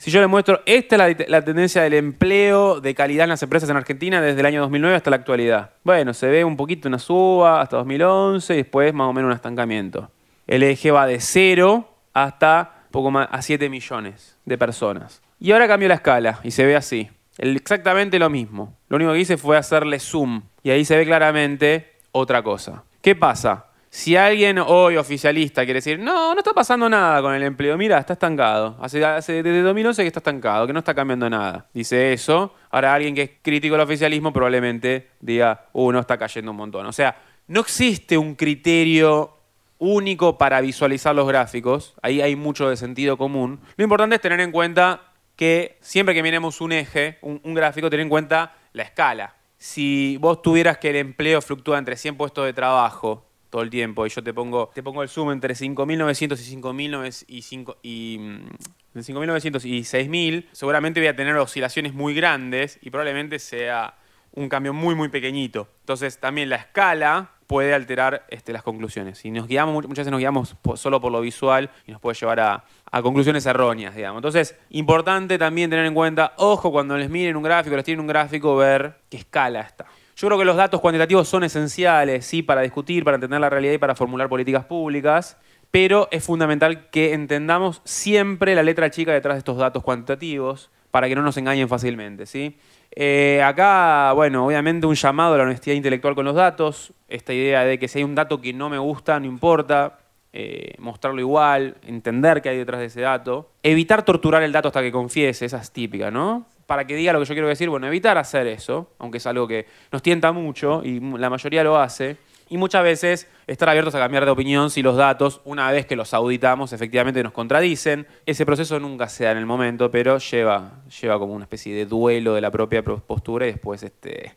[0.00, 3.68] Si yo le muestro, esta es la, tendencia del empleo de calidad en las empresas
[3.68, 5.72] en Argentina desde el año 2009 hasta la actualidad.
[5.84, 9.34] Bueno, se ve un poquito una suba hasta 2011 y después más o menos un
[9.34, 10.10] estancamiento.
[10.46, 15.20] El eje va de 0 hasta poco más a 7 millones de personas.
[15.38, 17.10] Y ahora cambio la escala y se ve así.
[17.36, 18.74] exactamente lo mismo.
[18.88, 22.84] Lo único que hice fue hacerle zoom y ahí se ve claramente otra cosa.
[23.02, 23.66] ¿Qué pasa?
[23.92, 27.98] Si alguien hoy oficialista quiere decir, no, no está pasando nada con el empleo, mira,
[27.98, 28.76] está estancado.
[28.80, 29.00] Hace,
[29.42, 31.66] desde 2011 que está estancado, que no está cambiando nada.
[31.74, 32.54] Dice eso.
[32.70, 36.86] Ahora alguien que es crítico del oficialismo probablemente diga, uh, no está cayendo un montón.
[36.86, 39.36] O sea, no existe un criterio
[39.78, 41.94] único para visualizar los gráficos.
[42.00, 43.58] Ahí hay mucho de sentido común.
[43.76, 47.90] Lo importante es tener en cuenta que siempre que miremos un eje, un, un gráfico,
[47.90, 49.34] tener en cuenta la escala.
[49.58, 54.06] Si vos tuvieras que el empleo fluctúa entre 100 puestos de trabajo todo el tiempo
[54.06, 58.16] y yo te pongo, te pongo el zoom entre 5.900 y 5.900 y, 5, y,
[58.18, 58.48] mm,
[58.94, 63.94] de 5.900 y 6.000, seguramente voy a tener oscilaciones muy grandes y probablemente sea
[64.32, 65.68] un cambio muy, muy pequeñito.
[65.80, 69.24] Entonces también la escala puede alterar este, las conclusiones.
[69.24, 72.38] Y nos guiamos, muchas veces nos guiamos solo por lo visual y nos puede llevar
[72.38, 74.18] a, a, conclusiones erróneas, digamos.
[74.18, 78.06] Entonces, importante también tener en cuenta, ojo, cuando les miren un gráfico, les tienen un
[78.06, 79.86] gráfico, ver qué escala está.
[80.20, 83.72] Yo creo que los datos cuantitativos son esenciales, sí, para discutir, para entender la realidad
[83.72, 85.38] y para formular políticas públicas,
[85.70, 91.08] pero es fundamental que entendamos siempre la letra chica detrás de estos datos cuantitativos para
[91.08, 92.58] que no nos engañen fácilmente, ¿sí?
[92.94, 97.64] Eh, acá, bueno, obviamente un llamado a la honestidad intelectual con los datos, esta idea
[97.64, 100.00] de que si hay un dato que no me gusta, no importa,
[100.34, 104.82] eh, mostrarlo igual, entender qué hay detrás de ese dato, evitar torturar el dato hasta
[104.82, 106.44] que confiese, esa es típica, ¿no?
[106.70, 109.48] Para que diga lo que yo quiero decir, bueno, evitar hacer eso, aunque es algo
[109.48, 112.16] que nos tienta mucho y la mayoría lo hace.
[112.48, 115.96] Y muchas veces estar abiertos a cambiar de opinión si los datos, una vez que
[115.96, 118.06] los auditamos, efectivamente nos contradicen.
[118.24, 121.86] Ese proceso nunca se da en el momento, pero lleva, lleva como una especie de
[121.86, 124.36] duelo de la propia postura y después este,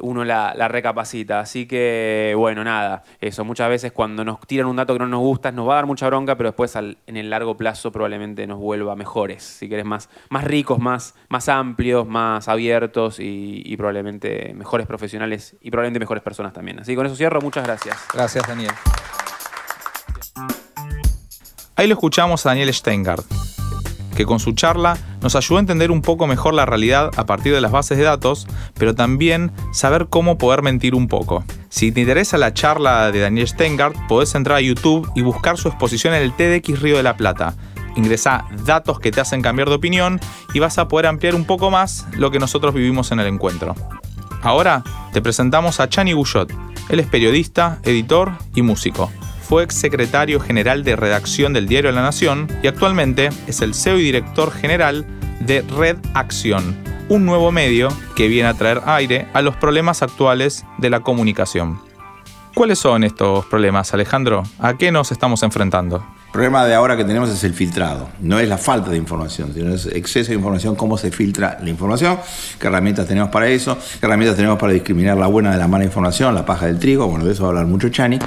[0.00, 1.40] uno la, recapacita.
[1.40, 3.44] Así que, bueno, nada, eso.
[3.44, 5.86] Muchas veces cuando nos tiran un dato que no nos gusta, nos va a dar
[5.86, 10.08] mucha bronca, pero después en el largo plazo probablemente nos vuelva mejores, si querés, más,
[10.30, 16.52] más ricos, más, más amplios, más abiertos y, probablemente mejores profesionales y probablemente mejores personas
[16.52, 16.78] también.
[16.80, 17.40] Así que con eso cierro.
[17.40, 17.96] Muchas gracias.
[18.12, 18.72] Gracias, Daniel.
[21.76, 23.53] Ahí lo escuchamos a Daniel Steingart
[24.14, 27.54] que con su charla nos ayudó a entender un poco mejor la realidad a partir
[27.54, 28.46] de las bases de datos,
[28.78, 31.44] pero también saber cómo poder mentir un poco.
[31.68, 35.68] Si te interesa la charla de Daniel Steingart, podés entrar a YouTube y buscar su
[35.68, 37.54] exposición en el TDX Río de la Plata.
[37.96, 40.20] Ingresa datos que te hacen cambiar de opinión
[40.52, 43.74] y vas a poder ampliar un poco más lo que nosotros vivimos en el encuentro.
[44.42, 46.52] Ahora te presentamos a Chani Guyot.
[46.90, 49.10] Él es periodista, editor y músico.
[49.48, 53.98] Fue ex secretario general de redacción del diario La Nación y actualmente es el CEO
[53.98, 55.04] y director general
[55.40, 56.74] de Red Acción,
[57.10, 61.78] un nuevo medio que viene a traer aire a los problemas actuales de la comunicación.
[62.54, 64.44] ¿Cuáles son estos problemas, Alejandro?
[64.60, 65.96] ¿A qué nos estamos enfrentando?
[65.96, 69.52] El problema de ahora que tenemos es el filtrado, no es la falta de información,
[69.52, 72.18] sino es exceso de información, cómo se filtra la información,
[72.58, 75.84] qué herramientas tenemos para eso, qué herramientas tenemos para discriminar la buena de la mala
[75.84, 78.18] información, la paja del trigo, bueno, de eso va a hablar mucho Chani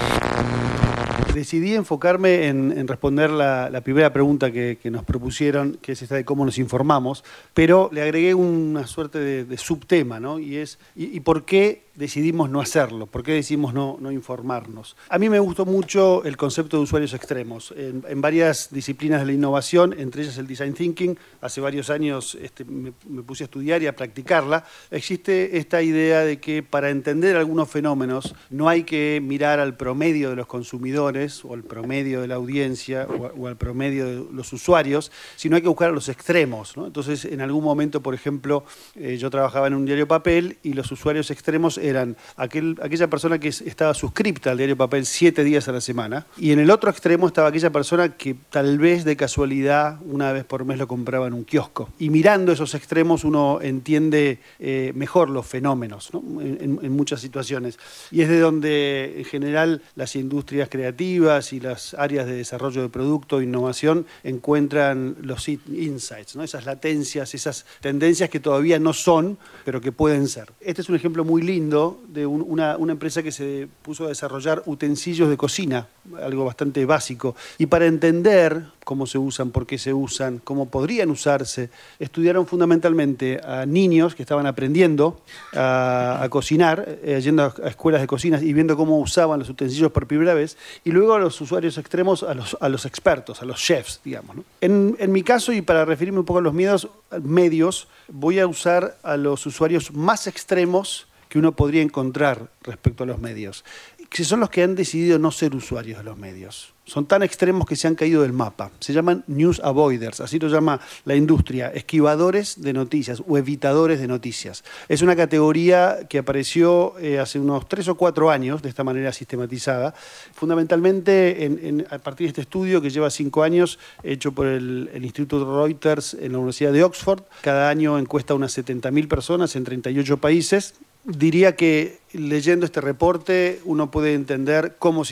[1.34, 6.46] decidí enfocarme en, responder la, primera pregunta que, nos propusieron, que es esta de cómo
[6.46, 10.40] nos informamos, pero le agregué una suerte de, subtema, ¿no?
[10.40, 13.08] Y es, y, por qué decidimos no hacerlo?
[13.08, 14.96] ¿Por qué decidimos no, informarnos?
[15.10, 17.74] A mí me gustó mucho el concepto de usuarios extremos.
[17.76, 22.66] En, varias disciplinas de la innovación, entre ellas el design thinking, hace varios años este,
[22.66, 22.92] me,
[23.24, 28.36] puse a estudiar y a practicarla, existe esta idea de que para entender algunos fenómenos
[28.50, 33.08] no hay que mirar al promedio de los consumidores o al promedio de la audiencia
[33.08, 36.76] o, al promedio de los usuarios, sino hay que buscar a los extremos.
[36.78, 40.92] Entonces, en algún momento, por ejemplo, eh, yo trabajaba en un diario papel y los
[40.92, 45.72] usuarios extremos eran aquel, aquella persona que estaba suscripta al diario papel siete días a
[45.72, 50.00] la semana, y en el otro extremo estaba aquella persona que tal vez de casualidad
[50.06, 51.90] una vez por mes lo compraba en un kiosco.
[52.00, 57.78] Y mirando esos extremos uno entiende eh, mejor los fenómenos en, muchas situaciones.
[58.12, 62.90] Y es de donde en general las industrias creativas y las áreas de desarrollo de
[62.90, 66.44] producto innovación encuentran los insights, ¿no?
[66.44, 70.52] esas latencias, esas tendencias que todavía no son, pero que pueden ser.
[70.62, 71.77] Este es un ejemplo muy lindo
[72.08, 75.88] de una, empresa que se puso a desarrollar utensilios de cocina,
[76.22, 77.36] algo bastante básico.
[77.58, 83.40] Y para entender cómo se usan, por qué se usan, cómo podrían usarse, estudiaron fundamentalmente
[83.44, 85.22] a niños que estaban aprendiendo
[85.54, 90.08] a, cocinar, eh, yendo a, escuelas de cocina y viendo cómo usaban los utensilios por
[90.08, 93.60] primera vez, y luego a los usuarios extremos, a los, a los expertos, a los
[93.60, 94.38] chefs, digamos.
[94.62, 96.90] En, en mi caso, y para referirme un poco a los miedos
[97.22, 103.20] medios, voy a usar a los usuarios más extremos uno podría encontrar respecto a los
[103.20, 103.64] medios,
[104.10, 106.74] que son los que han decidido no ser usuarios de los medios.
[106.86, 108.72] Son tan extremos que se han caído del mapa.
[108.80, 114.08] Se llaman news avoiders, así lo llama la industria, esquivadores de noticias o evitadores de
[114.08, 114.64] noticias.
[114.88, 119.12] Es una categoría que apareció eh, hace unos tres o cuatro años de esta manera
[119.12, 119.94] sistematizada,
[120.34, 125.66] fundamentalmente a partir de este estudio que lleva cinco años, hecho por el, el Instituto
[125.66, 127.24] Reuters en la Universidad de Oxford.
[127.42, 130.76] Cada año encuesta unas 70.000 personas en 38 países
[131.08, 135.04] diría que leyendo este reporte uno puede entender cómo,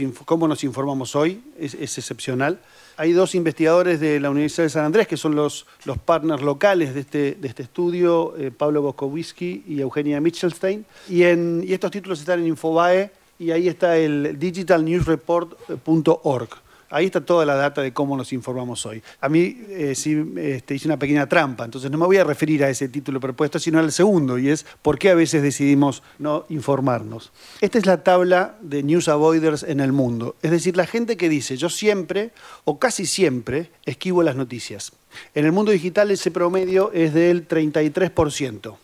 [0.47, 2.59] nos informamos hoy, es, excepcional.
[2.97, 5.65] Hay dos investigadores de la Universidad de San Andrés que son los,
[6.05, 11.91] partners locales de este, este estudio, eh, Pablo Boskowiski y Eugenia Michelstein, y, y estos
[11.91, 16.64] títulos están en Infobae y ahí está el digitalnewsreport.org.
[16.89, 19.01] Ahí está toda la data de cómo nos informamos hoy.
[19.19, 22.63] A mí eh, sí este, hice una pequeña trampa, entonces no me voy a referir
[22.63, 26.45] a ese título propuesto, sino al segundo, y es por qué a veces decidimos no
[26.49, 27.31] informarnos.
[27.61, 31.29] Esta es la tabla de news avoiders en el mundo, es decir, la gente que
[31.29, 32.31] dice yo siempre
[32.63, 34.91] o casi siempre esquivo las noticias.
[35.33, 38.75] En el mundo digital ese promedio es del 33%.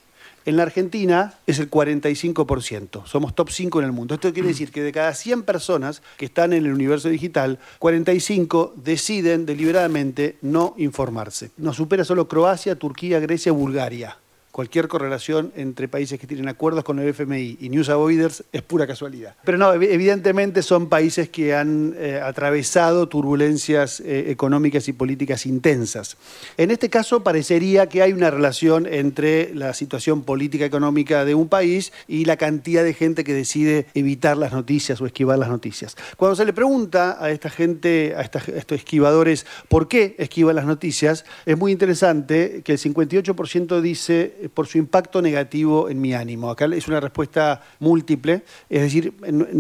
[0.45, 4.15] En la Argentina es el 45%, somos top 5 en el mundo.
[4.15, 8.73] Esto quiere decir que de cada 100 personas que están en el universo digital, 45
[8.75, 11.51] deciden deliberadamente no informarse.
[11.58, 14.17] Nos supera solo Croacia, Turquía, Grecia, Bulgaria
[14.52, 18.86] cualquier correlación entre países que tienen acuerdos con el FMI y News Avoiders es pura
[18.86, 19.36] casualidad.
[19.44, 26.18] Pero no, evidentemente son países que han eh, atravesado turbulencias eh, económicas y políticas intensas.
[26.58, 31.48] En este caso parecería que hay una relación entre la situación política económica de un
[31.48, 35.96] país y la cantidad de gente que decide evitar las noticias o esquivar las noticias.
[36.18, 41.26] Cuando se le pregunta a esta gente, a, estos esquivadores, por qué esquivan las noticias,
[41.46, 46.49] es muy interesante que el 58% dice por su impacto negativo en mi ánimo.
[46.49, 49.13] Acá es una respuesta múltiple, es decir,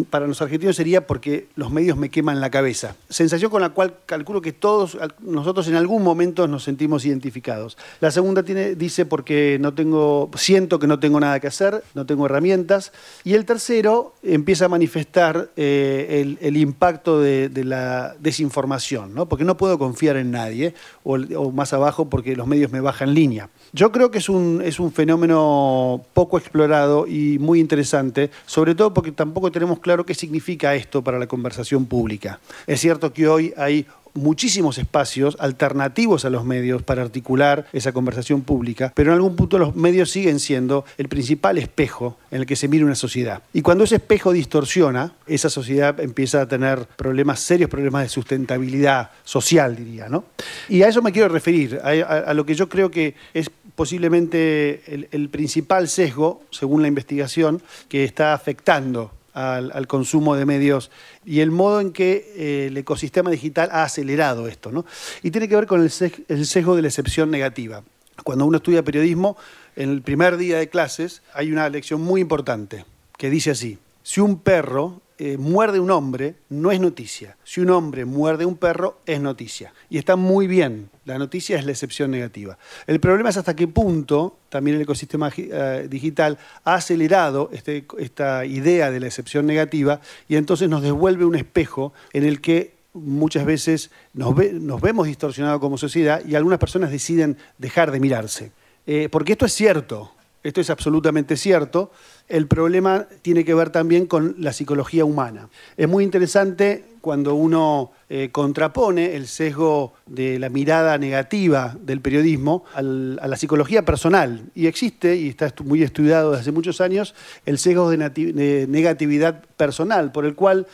[0.09, 2.95] para los argentinos sería porque los medios me queman la cabeza.
[3.09, 7.77] Sensación con la cual calculo que todos nosotros en algún momento nos sentimos identificados.
[7.99, 12.05] La segunda tiene, dice porque no tengo, siento que no tengo nada que hacer, no
[12.05, 12.91] tengo herramientas.
[13.23, 19.27] Y el tercero empieza a manifestar eh, el, impacto de, la desinformación, ¿no?
[19.27, 23.13] porque no puedo confiar en nadie, o, o más abajo porque los medios me bajan
[23.13, 23.49] línea.
[23.73, 28.93] Yo creo que es un, es un fenómeno poco explorado y muy interesante, sobre todo
[28.93, 32.39] porque tampoco tenemos claro qué significa esto para la conversación pública.
[32.67, 38.41] Es cierto que hoy hay muchísimos espacios alternativos a los medios para articular esa conversación
[38.41, 42.55] pública, pero en algún punto los medios siguen siendo el principal espejo en el que
[42.55, 43.41] se mira una sociedad.
[43.53, 49.11] Y cuando ese espejo distorsiona, esa sociedad empieza a tener problemas, serios problemas de sustentabilidad
[49.23, 50.23] social, diría, ¿no?
[50.69, 53.49] Y a eso me quiero referir, a, lo que yo creo que es
[53.81, 60.91] posiblemente el principal sesgo, según la investigación, que está afectando al, consumo de medios
[61.25, 64.71] y el modo en que eh, el ecosistema digital ha acelerado esto.
[64.71, 64.85] ¿no?
[65.23, 67.81] Y tiene que ver con el, sesgo de la excepción negativa.
[68.23, 69.35] Cuando uno estudia periodismo,
[69.75, 72.85] en el primer día de clases hay una lección muy importante
[73.17, 77.37] que dice así, si un perro eh, muerde un hombre, no es noticia.
[77.43, 79.71] Si un hombre muerde un perro, es noticia.
[79.87, 80.89] Y está muy bien.
[81.05, 82.57] La noticia es la excepción negativa.
[82.87, 88.47] El problema es hasta qué punto también el ecosistema eh, digital ha acelerado este, esta
[88.47, 93.45] idea de la excepción negativa y entonces nos devuelve un espejo en el que muchas
[93.45, 94.33] veces nos,
[94.81, 98.53] vemos distorsionados como sociedad y algunas personas deciden dejar de mirarse.
[98.87, 101.91] Eh, porque esto es cierto, esto es absolutamente cierto
[102.31, 105.49] el problema tiene que ver también con la psicología humana.
[105.75, 112.63] Es muy interesante cuando uno eh, contrapone el sesgo de la mirada negativa del periodismo
[112.73, 114.43] a la psicología personal.
[114.55, 120.13] Y existe, y está muy estudiado desde hace muchos años, el sesgo de, negatividad personal,
[120.13, 120.67] por el cual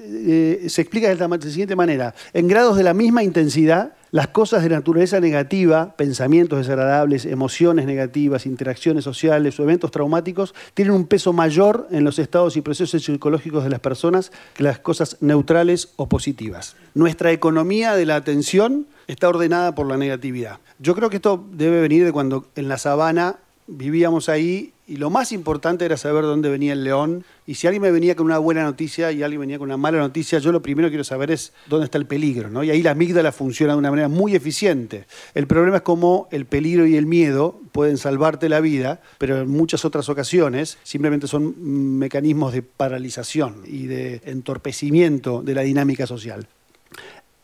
[0.00, 2.14] eh, se explica de la siguiente manera.
[2.34, 8.46] En grados de la misma intensidad, las cosas de naturaleza negativa, pensamientos desagradables, emociones negativas,
[8.46, 13.64] interacciones sociales o eventos traumáticos, tienen un peso mayor en los estados y procesos psicológicos
[13.64, 16.76] de las personas que las cosas neutrales o positivas.
[16.94, 20.58] Nuestra economía de la atención está ordenada por la negatividad.
[20.78, 23.36] Yo creo que esto debe venir de cuando en la sabana
[23.68, 27.24] vivíamos ahí y lo más importante era saber dónde venía el león.
[27.46, 29.98] Y si alguien me venía con una buena noticia y alguien venía con una mala
[29.98, 32.48] noticia, yo lo primero que quiero saber es dónde está el peligro.
[32.48, 32.64] ¿no?
[32.64, 35.04] Y ahí la amígdala funciona de una manera muy eficiente.
[35.34, 39.48] El problema es cómo el peligro y el miedo pueden salvarte la vida, pero en
[39.48, 46.48] muchas otras ocasiones simplemente son mecanismos de paralización y de entorpecimiento de la dinámica social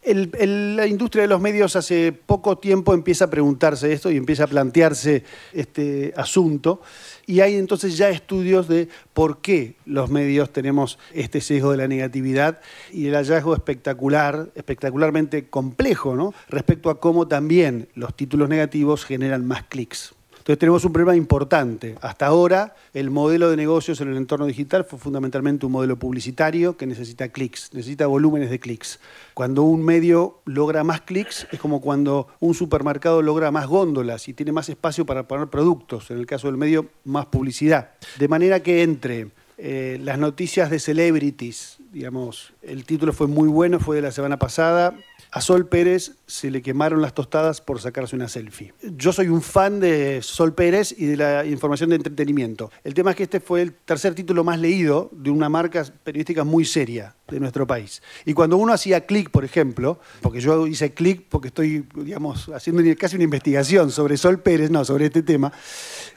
[0.05, 4.47] la industria de los medios hace poco tiempo empieza a preguntarse esto y empieza a
[4.47, 6.83] plantearse este asunto.
[7.27, 11.89] Y hay entonces ya estudios de por qué los medios tenemos este sesgo de la
[11.89, 12.61] negatividad
[12.93, 16.35] y el hallazgo espectacular, espectacularmente complejo, ¿no?
[16.49, 20.15] respecto a cómo también los títulos negativos generan más clics.
[20.45, 21.95] Entonces tenemos un problema importante.
[22.03, 26.77] Hasta ahora el modelo de negocios en el entorno digital fue fundamentalmente un modelo publicitario
[26.77, 29.01] que necesita clics, necesita volúmenes de clics.
[29.33, 34.35] Cuando un medio logra más clics es como cuando un supermercado logra más góndolas y
[34.35, 37.93] tiene más espacio para poner productos, en el caso del medio más publicidad.
[38.19, 43.79] De manera que entre eh, las noticias de celebrities, digamos, el título fue muy bueno,
[43.79, 44.99] fue de la semana pasada,
[45.31, 48.75] a Sol Pérez se le quemaron las tostadas por sacarse una selfie.
[48.97, 52.71] Yo soy un fan de Sol Pérez y de la información de entretenimiento.
[52.83, 56.43] El tema es que este fue el tercer título más leído de una marca periodística
[56.43, 58.03] muy seria de nuestro país.
[58.25, 62.83] Y cuando uno hacía clic, por ejemplo, porque yo hice clic porque estoy, digamos, haciendo
[62.99, 65.53] casi una investigación sobre Sol Pérez, no, sobre este tema,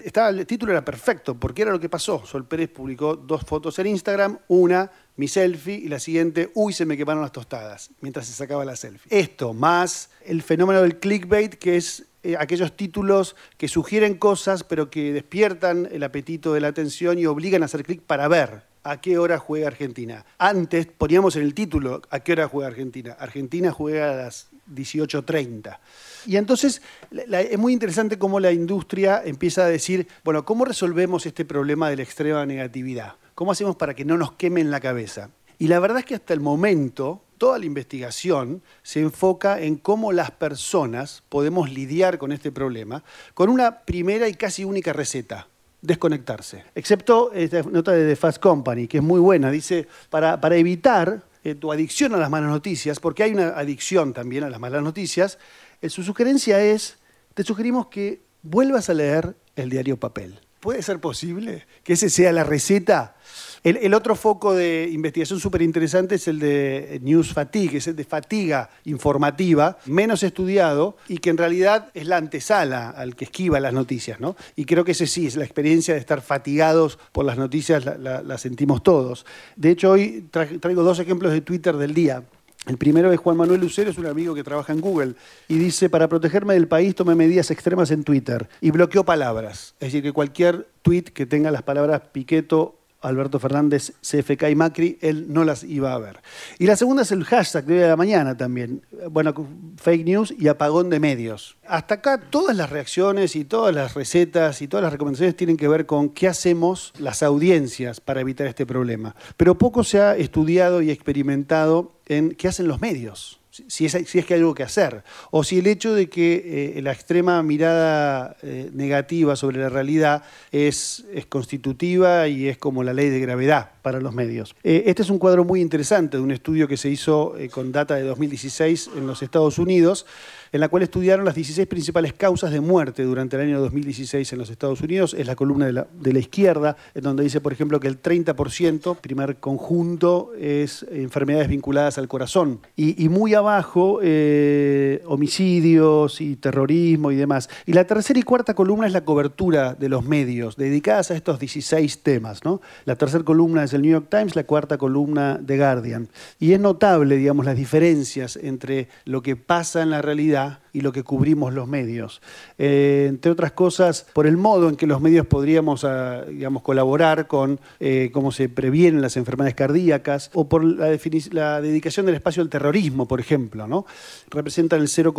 [0.04, 2.26] estaba, el título era perfecto, porque era lo que pasó.
[2.26, 6.86] Sol Pérez publicó dos fotos en Instagram, una mi selfie y la siguiente, uy, se
[6.86, 9.20] me quemaron las tostadas, mientras se sacaba la selfie.
[9.20, 14.90] Esto, más el fenómeno del clickbait, que es eh, aquellos títulos que sugieren cosas, pero
[14.90, 19.02] que despiertan el apetito de la atención y obligan a hacer clic para ver a
[19.02, 20.26] qué hora juega Argentina.
[20.38, 23.18] Antes poníamos en el título a qué hora juega Argentina.
[23.20, 25.78] Argentina juega a las 18.30.
[26.26, 31.46] Y entonces es muy interesante cómo la industria empieza a decir, bueno, ¿cómo resolvemos este
[31.46, 33.16] problema de la extrema negatividad?
[33.38, 35.30] ¿Cómo hacemos para que no nos quemen la cabeza?
[35.60, 40.12] Y la verdad es que hasta el momento toda la investigación se enfoca en cómo
[40.12, 43.04] las personas podemos lidiar con este problema
[43.36, 45.48] con una primera y casi única receta,
[45.84, 46.64] desconectarse.
[46.74, 51.22] Excepto esta nota de The Fast Company, que es muy buena, dice, para, para evitar
[51.44, 54.82] eh, tu adicción a las malas noticias, porque hay una adicción también a las malas
[54.82, 55.38] noticias,
[55.84, 56.98] eh, su sugerencia es,
[57.36, 60.40] te sugerimos que vuelvas a leer el diario papel.
[60.68, 63.16] ¿Puede ser posible que ese sea la receta?
[63.64, 68.04] El, otro foco de investigación súper interesante es el de News Fatigue, es el de
[68.04, 73.72] fatiga informativa, menos estudiado y que en realidad es la antesala al que esquiva las
[73.72, 74.20] noticias.
[74.20, 74.36] ¿no?
[74.58, 78.38] Y creo que ese sí, es la experiencia de estar fatigados por las noticias, la,
[78.38, 79.26] sentimos todos.
[79.56, 80.28] De hecho, hoy
[80.60, 82.26] traigo dos ejemplos de Twitter del día.
[82.68, 85.16] El primero es Juan Manuel Lucero, es un amigo que trabaja en Google,
[85.48, 89.74] y dice, para protegerme del país tomé medidas extremas en Twitter y bloqueó palabras.
[89.80, 94.98] Es decir, que cualquier tweet que tenga las palabras Piqueto Alberto Fernández, CFK y Macri,
[95.02, 96.20] él no las iba a ver.
[96.58, 98.82] Y la segunda es el hashtag de la mañana también.
[99.12, 99.34] Bueno,
[99.78, 101.58] fake news y apagón de medios.
[101.68, 105.68] Hasta acá todas las reacciones y todas las recetas y todas las recomendaciones tienen que
[105.68, 109.16] ver con qué hacemos las audiencias para evitar este problema.
[109.38, 114.34] Pero poco se ha estudiado y experimentado en qué hacen los medios si es, que
[114.34, 118.70] hay algo que hacer, o si el hecho de que eh, la extrema mirada eh,
[118.74, 124.00] negativa sobre la realidad es, es, constitutiva y es como la ley de gravedad para
[124.00, 124.56] los medios.
[124.64, 127.96] Eh, este es un cuadro muy interesante de un estudio que se hizo con data
[127.96, 130.06] de 2016 en los Estados Unidos,
[130.52, 134.40] en la cual estudiaron las 16 principales causas de muerte durante el año 2016 en
[134.40, 135.16] los Estados Unidos.
[135.18, 139.38] Es la columna de la, izquierda, en donde dice, por ejemplo, que el 30%, primer
[139.38, 142.60] conjunto, es enfermedades vinculadas al corazón.
[142.76, 147.50] Y, y muy abajo, eh, homicidios y terrorismo y demás.
[147.66, 151.40] Y la tercera y cuarta columna es la cobertura de los medios, dedicadas a estos
[151.40, 152.44] 16 temas.
[152.44, 152.62] ¿no?
[152.86, 156.10] La tercera columna es el New York Times, la cuarta columna de Guardian.
[156.40, 160.82] Y es notable, digamos, las diferencias entre lo que pasa en la realidad vida y
[160.82, 162.22] lo que cubrimos los medios.
[162.58, 167.28] Eh, entre otras cosas, por el modo en que los medios podríamos ah, digamos, colaborar
[167.28, 172.50] con eh, cómo se previenen las enfermedades cardíacas o por la, dedicación del espacio al
[172.50, 173.68] terrorismo, por ejemplo.
[173.68, 173.86] ¿no?
[174.30, 175.14] Representan el 0,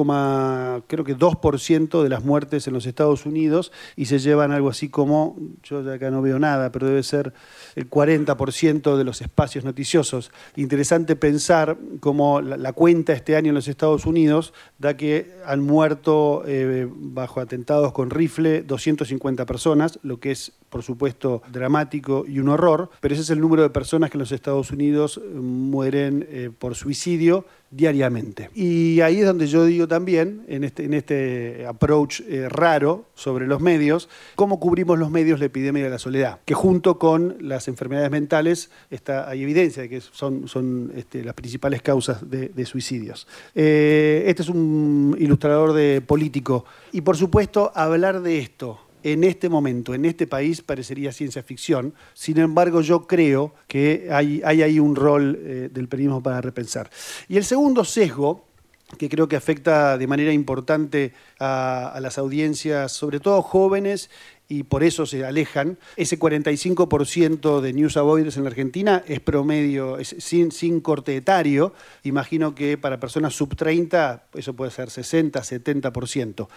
[0.86, 4.88] creo que 2% de las muertes en los Estados Unidos y se llevan algo así
[4.88, 7.32] como, yo de acá no veo nada, pero debe ser
[7.74, 10.30] el 40% de los espacios noticiosos.
[10.56, 16.42] Interesante pensar cómo la cuenta este año en los Estados Unidos da que han muerto
[16.46, 22.50] eh, bajo atentados con rifle 250 personas, lo que es, por supuesto, dramático y un
[22.50, 26.26] horror, pero ese es el número de personas que en los Estados Unidos eh, mueren
[26.28, 28.50] eh, por suicidio diariamente.
[28.54, 33.60] Y ahí es donde yo digo también, en este, en este approach raro sobre los
[33.60, 38.10] medios, cómo cubrimos los medios la epidemia de la soledad, que junto con las enfermedades
[38.10, 43.26] mentales está, hay evidencia de que son, son este, las principales causas de, suicidios.
[43.54, 46.64] este es un ilustrador de político.
[46.92, 51.94] Y por supuesto, hablar de esto en este momento, en este país, parecería ciencia ficción.
[52.14, 56.90] Sin embargo, yo creo que hay, ahí un rol eh, del periodismo para repensar.
[57.28, 58.46] Y el segundo sesgo,
[58.96, 64.10] que creo que afecta de manera importante a, a las audiencias, sobre todo jóvenes
[64.48, 65.78] y por eso se alejan.
[65.96, 71.74] Ese 45% de news avoiders en la Argentina es promedio, es sin, sin corte etario.
[72.02, 76.48] Imagino que para personas sub 30 eso puede ser 60, 70%.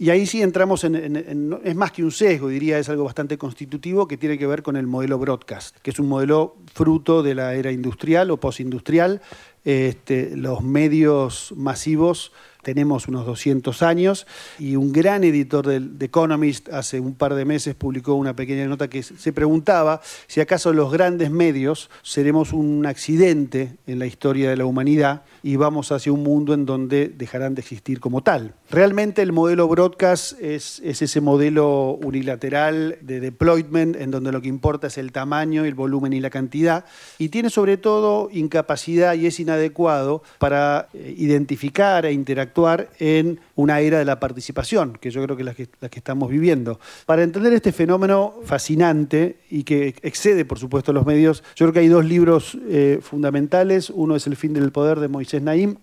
[0.00, 4.08] Y ahí sí entramos en, es más que un sesgo, diría, es algo bastante constitutivo
[4.08, 7.54] que tiene que ver con el modelo broadcast, que es un modelo fruto de la
[7.54, 9.22] era industrial o postindustrial.
[9.64, 12.32] Este, los medios masivos
[12.66, 14.26] tenemos unos 200 años
[14.58, 18.66] y un gran editor del The Economist hace un par de meses publicó una pequeña
[18.66, 24.50] nota que se preguntaba si acaso los grandes medios seremos un accidente en la historia
[24.50, 28.54] de la humanidad y vamos hacia un mundo en donde dejarán de existir como tal.
[28.68, 34.88] Realmente el modelo broadcast es, ese modelo unilateral de deployment en donde lo que importa
[34.88, 36.84] es el tamaño, el volumen y la cantidad
[37.16, 42.55] y tiene sobre todo incapacidad y es inadecuado para eh, identificar e interactuar
[42.98, 46.80] en una era de la participación, que yo creo que es la que, estamos viviendo.
[47.04, 51.80] Para entender este fenómeno fascinante y que excede, por supuesto, los medios, yo creo que
[51.80, 53.90] hay dos libros eh, fundamentales.
[53.90, 55.76] Uno es El fin del poder de Moisés Naim,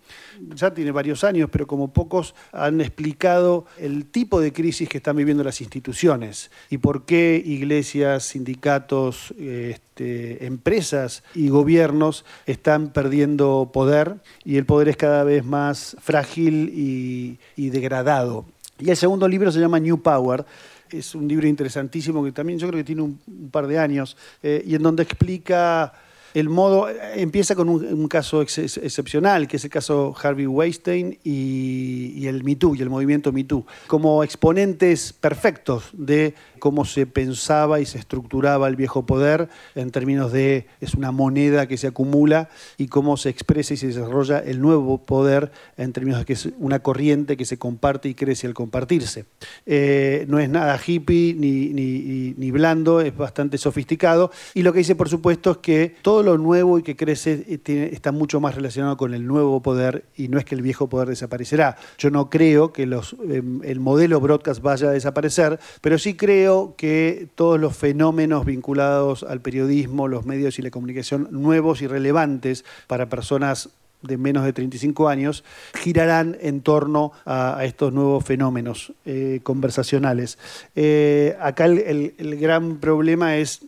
[0.55, 5.15] ya tiene varios años, pero como pocos han explicado el tipo de crisis que están
[5.15, 14.15] viviendo las instituciones y por qué iglesias, sindicatos, este, empresas y gobiernos están perdiendo poder
[14.43, 18.45] y el poder es cada vez más frágil y, degradado.
[18.79, 20.45] Y el segundo libro se llama New Power
[20.91, 23.19] es un libro interesantísimo que también yo creo que tiene un,
[23.51, 25.91] par de años, eh, y en donde explica
[26.34, 32.43] el modo empieza con un, caso excepcional, que es el caso Harvey Weinstein y, el
[32.43, 38.69] MeToo y el movimiento MeToo, como exponentes perfectos de cómo se pensaba y se estructuraba
[38.69, 43.29] el viejo poder en términos de es una moneda que se acumula y cómo se
[43.29, 47.43] expresa y se desarrolla el nuevo poder en términos de que es una corriente que
[47.43, 49.25] se comparte y crece al compartirse.
[49.65, 54.95] Eh, no es nada hippie ni, ni, blando, es bastante sofisticado y lo que dice
[54.95, 58.97] por supuesto es que todo lo nuevo y que crece eh, está mucho más relacionado
[58.97, 61.78] con el nuevo poder y no es que el viejo poder desaparecerá.
[61.97, 67.28] Yo no creo que em, el modelo broadcast vaya a desaparecer, pero sí creo que
[67.36, 73.09] todos los fenómenos vinculados al periodismo, los medios y la comunicación nuevos y relevantes para
[73.09, 73.69] personas
[74.03, 75.43] de menos de 35 años
[75.76, 80.38] girarán en torno a, estos nuevos fenómenos eh, conversacionales.
[80.76, 83.61] Eh, acá el, gran problema es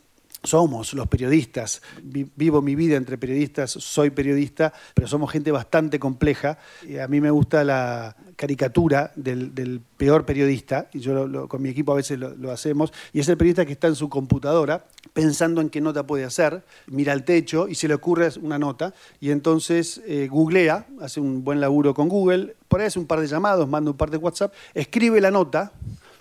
[0.46, 1.82] somos los periodistas.
[2.04, 6.58] Vivo mi vida entre periodistas, soy periodista, pero somos gente bastante compleja.
[7.02, 11.96] A mí me gusta la caricatura del, peor periodista, y yo con mi equipo a
[11.96, 15.80] veces lo, hacemos, y es el periodista que está en su computadora pensando en qué
[15.80, 20.28] nota puede hacer, mira al techo y se le ocurre una nota, y entonces eh,
[20.30, 23.92] googlea, hace un buen laburo con Google, por ahí hace un par de llamados, manda
[23.92, 25.72] un par de WhatsApp, escribe la nota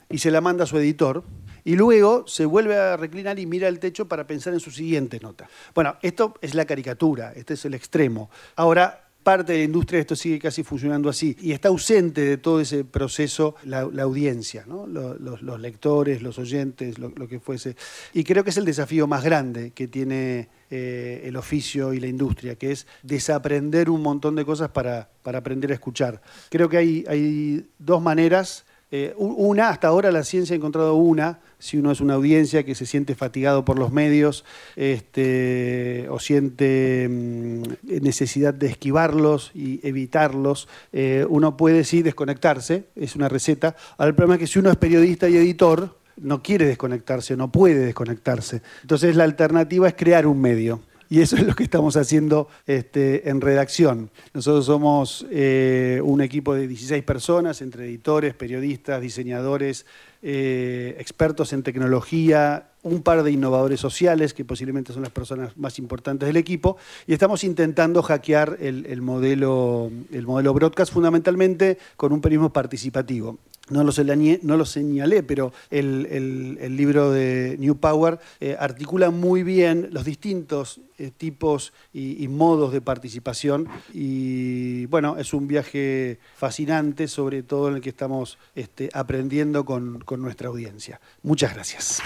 [0.08, 1.24] y se la manda a su editor
[1.64, 5.18] y luego se vuelve a reclinar y mira el techo para pensar en su siguiente
[5.20, 5.48] nota.
[5.74, 8.30] Bueno, esto es la caricatura, este es el extremo.
[8.56, 12.60] Ahora, parte de la industria esto sigue casi funcionando así y está ausente de todo
[12.60, 17.74] ese proceso la, audiencia, los, lectores, los oyentes, lo, que fuese.
[18.12, 22.06] Y creo que es el desafío más grande que tiene eh, el oficio y la
[22.06, 26.20] industria, que es desaprender un montón de cosas para, para aprender a escuchar.
[26.50, 28.66] Creo que hay, hay dos maneras
[28.96, 32.76] eh, una, hasta ahora la ciencia ha encontrado una, si uno es una audiencia que
[32.76, 34.44] se siente fatigado por los medios
[34.76, 37.62] este, o siente mm,
[38.02, 43.74] necesidad de esquivarlos y evitarlos, eh, uno puede sí desconectarse, es una receta.
[43.98, 47.50] Ahora el problema es que si uno es periodista y editor, no quiere desconectarse, no
[47.50, 48.62] puede desconectarse.
[48.82, 50.82] Entonces la alternativa es crear un medio.
[51.08, 54.10] Y eso es lo que estamos haciendo este, en redacción.
[54.32, 59.86] Nosotros somos eh, un equipo de 16 personas, entre editores, periodistas, diseñadores,
[60.26, 65.78] eh, expertos en tecnología, un par de innovadores sociales, que posiblemente son las personas más
[65.78, 72.22] importantes del equipo, y estamos intentando hackear el, modelo, el modelo broadcast fundamentalmente con un
[72.22, 73.38] periodismo participativo
[73.70, 79.42] no lo, señalé, no lo señalé, pero el, libro de New Power eh, articula muy
[79.42, 83.68] bien los distintos eh, tipos y, modos de participación.
[83.92, 90.00] Y bueno, es un viaje fascinante, sobre todo en el que estamos este, aprendiendo con,
[90.00, 91.00] con nuestra audiencia.
[91.22, 92.02] Muchas gracias.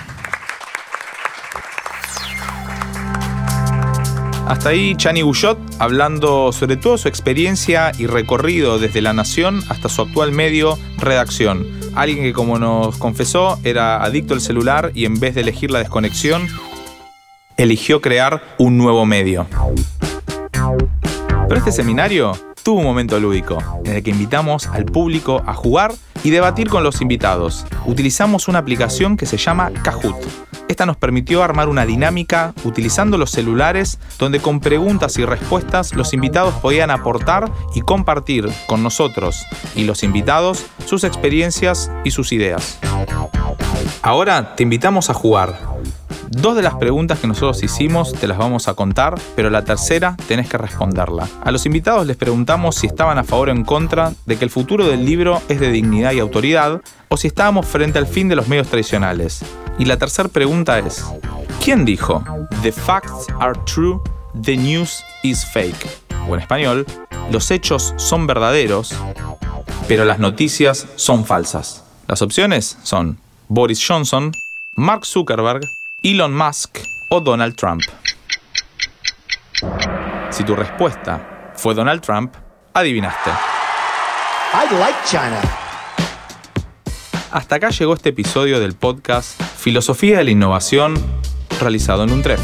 [4.48, 9.90] Hasta ahí Chani Guyot hablando sobre todo su experiencia y recorrido desde La Nación hasta
[9.90, 11.66] su actual medio, Redacción.
[11.94, 15.80] Alguien que como nos confesó era adicto al celular y en vez de elegir la
[15.80, 16.48] desconexión,
[17.59, 19.46] eligió crear un nuevo medio.
[21.48, 22.32] Pero este seminario
[22.62, 25.92] tuvo un momento lúdico, en el que invitamos al público a jugar
[26.25, 27.66] y debatir con los invitados.
[27.87, 33.31] Utilizamos una aplicación que se llama Kahoot esta nos permitió armar una dinámica utilizando los
[33.31, 39.85] celulares donde con preguntas y respuestas los invitados podían aportar y compartir con nosotros y
[39.85, 42.79] los invitados sus experiencias y sus ideas.
[44.03, 45.59] Ahora te invitamos a jugar.
[46.31, 50.14] Dos de las preguntas que nosotros hicimos te las vamos a contar, pero la tercera
[50.29, 51.26] tenés que responderla.
[51.43, 54.51] A los invitados les preguntamos si estaban a favor o en contra de que el
[54.51, 58.37] futuro del libro es de dignidad y autoridad, o si estábamos frente al fin de
[58.37, 59.41] los medios tradicionales.
[59.79, 61.03] Y la tercera pregunta es,
[61.64, 62.22] ¿quién dijo,
[62.62, 63.99] The facts are true,
[64.43, 65.89] the news is fake?
[66.29, 66.85] O en español,
[67.31, 68.95] los hechos son verdaderos,
[69.87, 71.85] pero las noticias son falsas.
[72.07, 73.18] Las opciones son
[73.49, 74.33] Boris Johnson,
[74.74, 75.62] Mark Zuckerberg,
[76.01, 76.78] Elon Musk
[77.11, 77.82] o Donald Trump.
[80.30, 82.34] Si tu respuesta fue Donald Trump,
[82.72, 83.30] adivinaste.
[83.30, 85.40] I like China.
[87.32, 90.94] Hasta acá llegó este episodio del podcast Filosofía de la Innovación
[91.61, 92.38] realizado en un tren.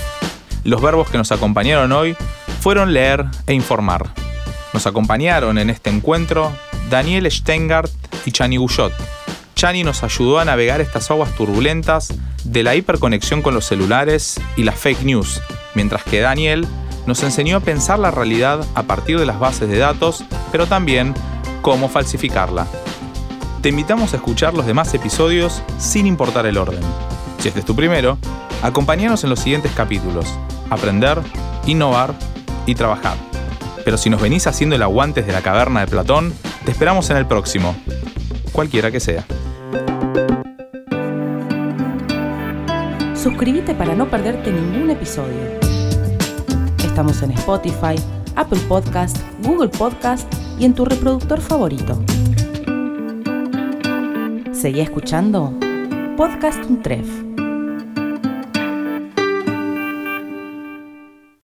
[0.64, 2.16] Los verbos que nos acompañaron hoy
[2.61, 4.12] fueron leer e informar.
[4.72, 6.52] Nos acompañaron en este encuentro
[6.90, 7.92] Daniel Steingart
[8.26, 8.92] y Chani Guyot.
[9.55, 12.12] Chani nos ayudó a navegar estas aguas turbulentas
[12.44, 15.40] de la hiperconexión con los celulares y las fake news,
[15.74, 16.66] mientras que Daniel
[17.07, 21.14] nos enseñó a pensar la realidad a partir de las bases de datos, pero también
[21.62, 22.66] cómo falsificarla.
[23.62, 26.80] Te invitamos a escuchar los demás episodios sin importar el orden.
[27.38, 28.18] Si este es tu primero,
[28.62, 30.26] acompáñanos en los siguientes capítulos.
[30.70, 31.18] aprender,
[31.66, 32.14] innovar
[32.66, 33.16] y trabajar.
[33.84, 36.34] Pero si nos venís haciendo el aguante desde la caverna de Platón,
[36.64, 37.76] te esperamos en el próximo,
[38.55, 39.26] cualquiera que sea.
[43.14, 45.59] Suscríbete para no perderte ningún episodio.
[46.84, 47.96] Estamos en Spotify,
[48.36, 52.00] Apple Podcast, Google Podcast y en tu reproductor favorito.
[54.52, 55.52] Seguí escuchando
[56.16, 57.34] Podcast Untref.